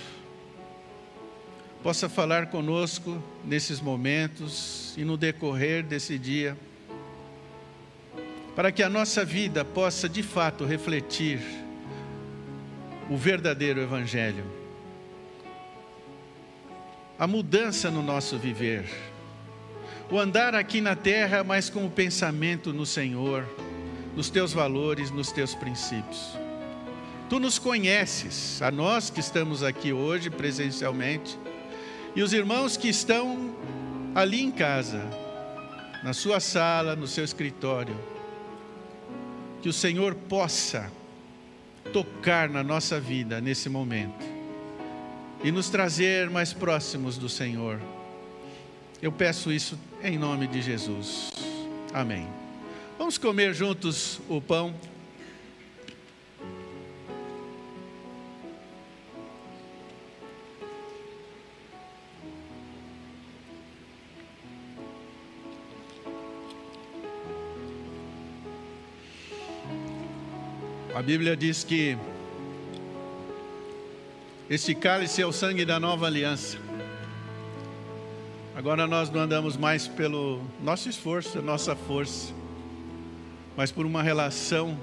possa 1.82 2.08
falar 2.08 2.46
conosco 2.46 3.20
nesses 3.44 3.80
momentos 3.80 4.94
e 4.96 5.04
no 5.04 5.16
decorrer 5.16 5.82
desse 5.82 6.16
dia, 6.16 6.56
para 8.54 8.70
que 8.70 8.82
a 8.82 8.88
nossa 8.88 9.24
vida 9.24 9.64
possa 9.64 10.08
de 10.08 10.22
fato 10.22 10.64
refletir 10.64 11.40
o 13.10 13.16
verdadeiro 13.16 13.80
Evangelho, 13.80 14.44
a 17.18 17.26
mudança 17.26 17.90
no 17.90 18.02
nosso 18.02 18.38
viver 18.38 18.88
o 20.10 20.18
andar 20.18 20.54
aqui 20.54 20.80
na 20.80 20.96
terra, 20.96 21.44
mas 21.44 21.68
com 21.68 21.84
o 21.84 21.90
pensamento 21.90 22.72
no 22.72 22.86
Senhor, 22.86 23.46
nos 24.16 24.30
teus 24.30 24.52
valores, 24.52 25.10
nos 25.10 25.30
teus 25.30 25.54
princípios. 25.54 26.36
Tu 27.28 27.38
nos 27.38 27.58
conheces, 27.58 28.62
a 28.62 28.70
nós 28.70 29.10
que 29.10 29.20
estamos 29.20 29.62
aqui 29.62 29.92
hoje 29.92 30.30
presencialmente, 30.30 31.38
e 32.16 32.22
os 32.22 32.32
irmãos 32.32 32.76
que 32.76 32.88
estão 32.88 33.54
ali 34.14 34.42
em 34.42 34.50
casa, 34.50 35.04
na 36.02 36.12
sua 36.12 36.40
sala, 36.40 36.96
no 36.96 37.06
seu 37.06 37.24
escritório. 37.24 37.96
Que 39.60 39.68
o 39.68 39.72
Senhor 39.72 40.14
possa 40.14 40.90
tocar 41.92 42.48
na 42.48 42.62
nossa 42.62 42.98
vida 42.98 43.40
nesse 43.40 43.68
momento 43.68 44.24
e 45.42 45.50
nos 45.50 45.68
trazer 45.68 46.30
mais 46.30 46.52
próximos 46.52 47.18
do 47.18 47.28
Senhor. 47.28 47.80
Eu 49.00 49.12
peço 49.12 49.52
isso 49.52 49.78
em 50.02 50.18
nome 50.18 50.48
de 50.48 50.60
Jesus. 50.60 51.30
Amém. 51.94 52.26
Vamos 52.98 53.16
comer 53.16 53.54
juntos 53.54 54.20
o 54.28 54.40
pão. 54.40 54.74
A 70.92 71.02
Bíblia 71.02 71.36
diz 71.36 71.62
que 71.62 71.96
este 74.50 74.74
cálice 74.74 75.22
é 75.22 75.26
o 75.26 75.32
sangue 75.32 75.64
da 75.64 75.78
nova 75.78 76.06
aliança. 76.06 76.67
Agora 78.58 78.88
nós 78.88 79.08
não 79.08 79.20
andamos 79.20 79.56
mais 79.56 79.86
pelo 79.86 80.42
nosso 80.60 80.88
esforço, 80.88 81.40
nossa 81.40 81.76
força, 81.76 82.34
mas 83.56 83.70
por 83.70 83.86
uma 83.86 84.02
relação 84.02 84.76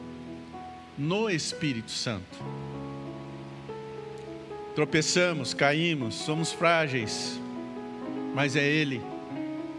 no 0.98 1.30
Espírito 1.30 1.92
Santo. 1.92 2.40
Tropeçamos, 4.74 5.54
caímos, 5.54 6.16
somos 6.16 6.54
frágeis, 6.54 7.38
mas 8.34 8.56
é 8.56 8.66
Ele 8.66 9.02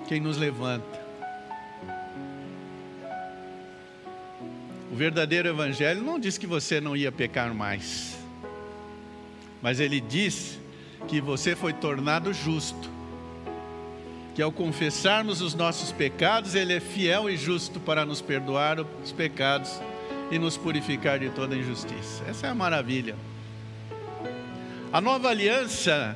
quem 0.07 0.21
nos 0.21 0.37
levanta. 0.37 1.01
O 4.93 4.95
verdadeiro 4.95 5.49
Evangelho 5.49 6.03
não 6.03 6.19
diz 6.19 6.37
que 6.37 6.47
você 6.47 6.83
não 6.83 6.95
ia 6.95 7.11
pecar 7.11 7.55
mais, 7.55 8.15
mas 9.63 9.81
ele 9.81 10.03
diz 10.03 10.61
que 11.09 11.19
você 11.19 11.57
foi 11.57 11.73
tornado 11.73 12.35
justo 12.35 12.96
que 14.37 14.43
ao 14.43 14.53
confessarmos 14.53 15.41
os 15.41 15.55
nossos 15.55 15.93
pecados, 15.93 16.55
Ele 16.55 16.75
é 16.75 16.79
fiel 16.79 17.31
e 17.31 17.39
justo 17.39 17.81
para 17.81 18.05
nos 18.05 18.21
perdoar 18.21 18.79
os 19.03 19.11
pecados 19.11 19.81
e 20.31 20.39
nos 20.39 20.59
purificar 20.59 21.19
de 21.19 21.31
toda 21.31 21.57
injustiça. 21.57 22.23
Essa 22.29 22.49
é 22.49 22.51
a 22.51 22.55
maravilha. 22.55 23.17
A 24.93 25.01
nova 25.01 25.31
aliança, 25.31 26.15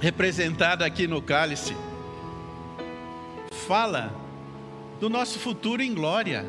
representada 0.00 0.84
aqui 0.84 1.06
no 1.06 1.22
cálice, 1.22 1.76
fala 3.68 4.12
do 4.98 5.08
nosso 5.08 5.38
futuro 5.38 5.80
em 5.80 5.94
glória, 5.94 6.44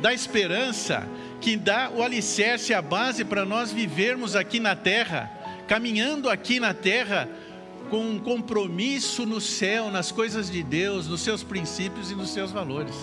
da 0.00 0.14
esperança 0.14 1.04
que 1.40 1.56
dá 1.56 1.90
o 1.90 2.00
alicerce, 2.00 2.72
a 2.72 2.80
base 2.80 3.24
para 3.24 3.44
nós 3.44 3.72
vivermos 3.72 4.36
aqui 4.36 4.60
na 4.60 4.76
terra, 4.76 5.28
caminhando 5.66 6.30
aqui 6.30 6.60
na 6.60 6.72
terra 6.72 7.28
com 7.90 8.10
um 8.10 8.18
compromisso 8.18 9.24
no 9.24 9.40
céu, 9.40 9.90
nas 9.90 10.12
coisas 10.12 10.50
de 10.50 10.62
Deus, 10.62 11.06
nos 11.08 11.20
seus 11.20 11.42
princípios 11.42 12.10
e 12.10 12.14
nos 12.14 12.30
seus 12.30 12.52
valores. 12.52 12.94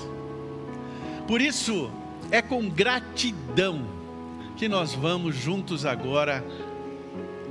Por 1.28 1.42
isso, 1.42 1.92
é 2.32 2.42
com 2.42 2.70
gratidão 2.70 3.86
que 4.56 4.68
nós 4.68 4.94
vamos 4.94 5.36
juntos 5.36 5.86
agora 5.86 6.46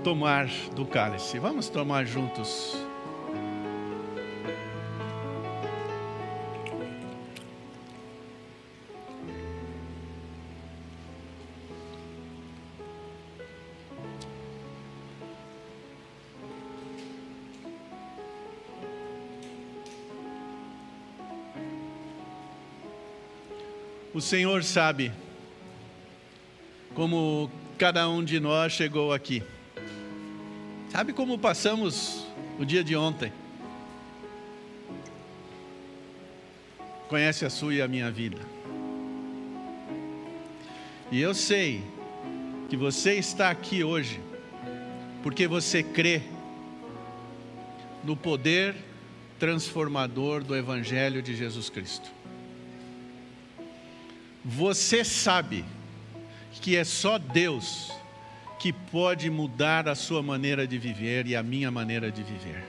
tomar 0.03 0.49
do 0.75 0.85
cálice. 0.85 1.38
Vamos 1.38 1.68
tomar 1.68 2.07
juntos. 2.07 2.77
O 24.14 24.20
Senhor 24.20 24.62
sabe 24.62 25.11
como 26.94 27.50
cada 27.77 28.09
um 28.09 28.22
de 28.22 28.38
nós 28.38 28.72
chegou 28.72 29.12
aqui. 29.12 29.42
Sabe 30.88 31.12
como 31.12 31.37
passamos 31.37 32.24
o 32.57 32.64
dia 32.64 32.85
de 32.85 32.94
ontem? 32.94 33.33
Conhece 37.09 37.44
a 37.44 37.50
sua 37.50 37.74
e 37.74 37.83
a 37.83 37.88
minha 37.88 38.09
vida. 38.09 38.38
E 41.11 41.20
eu 41.20 41.35
sei 41.35 41.83
que 42.70 42.77
você 42.77 43.14
está 43.14 43.50
aqui 43.50 43.83
hoje 43.83 44.20
porque 45.24 45.48
você 45.48 45.83
crê 45.83 46.22
no 48.05 48.16
poder 48.16 48.77
transformador 49.40 50.44
do 50.44 50.55
Evangelho 50.55 51.20
de 51.20 51.35
Jesus 51.35 51.68
Cristo. 51.68 52.13
Você 54.44 55.02
sabe 55.04 55.64
que 56.61 56.76
é 56.76 56.85
só 56.85 57.18
Deus 57.18 57.90
que 58.59 58.72
pode 58.72 59.30
mudar 59.30 59.88
a 59.88 59.94
sua 59.94 60.22
maneira 60.22 60.66
de 60.66 60.78
viver 60.78 61.26
e 61.26 61.35
a 61.35 61.42
minha 61.42 61.70
maneira 61.70 62.11
de 62.11 62.22
viver. 62.22 62.62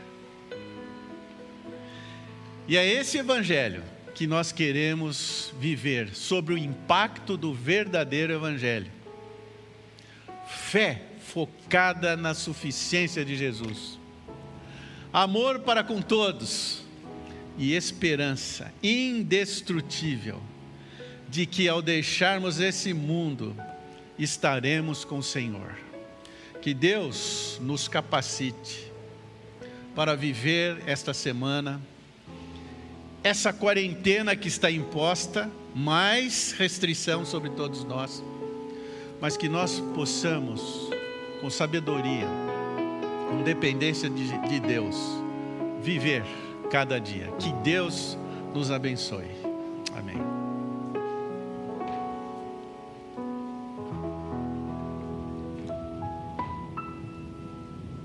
E 2.68 2.78
é 2.78 2.86
esse 2.86 3.18
Evangelho 3.18 3.84
que 4.14 4.26
nós 4.26 4.52
queremos 4.54 5.54
viver 5.60 6.16
sobre 6.16 6.54
o 6.54 6.58
impacto 6.58 7.36
do 7.36 7.54
verdadeiro 7.54 8.32
Evangelho. 8.32 8.92
Fé 10.48 11.02
focada 11.20 12.16
na 12.16 12.34
suficiência 12.34 13.26
de 13.26 13.36
Jesus, 13.36 14.00
amor 15.12 15.60
para 15.60 15.84
com 15.84 16.02
todos 16.02 16.84
e 17.58 17.74
esperança 17.74 18.74
indestrutível 18.82 20.42
de 21.30 21.46
que 21.46 21.68
ao 21.68 21.82
deixarmos 21.82 22.60
esse 22.60 22.94
mundo, 22.94 23.56
estaremos 24.18 25.04
com 25.04 25.20
o 25.20 25.24
Senhor. 25.24 25.76
Que 26.62 26.74
Deus 26.74 27.60
nos 27.62 27.88
capacite 27.88 28.92
para 29.96 30.16
viver 30.16 30.84
esta 30.86 31.14
semana, 31.14 31.80
essa 33.24 33.54
quarentena 33.54 34.36
que 34.36 34.48
está 34.48 34.70
imposta, 34.70 35.50
mais 35.74 36.52
restrição 36.54 37.26
sobre 37.26 37.50
todos 37.52 37.84
nós, 37.84 38.24
mas 39.22 39.38
que 39.38 39.48
nós 39.48 39.80
possamos, 39.94 40.90
com 41.42 41.50
sabedoria, 41.50 42.28
com 43.30 43.44
dependência 43.44 44.10
de, 44.10 44.38
de 44.48 44.60
Deus, 44.60 44.96
viver 45.82 46.24
cada 46.70 47.00
dia. 47.00 47.32
Que 47.40 47.52
Deus 47.64 48.18
nos 48.54 48.72
abençoe. 48.72 49.30
Amém. 49.98 50.35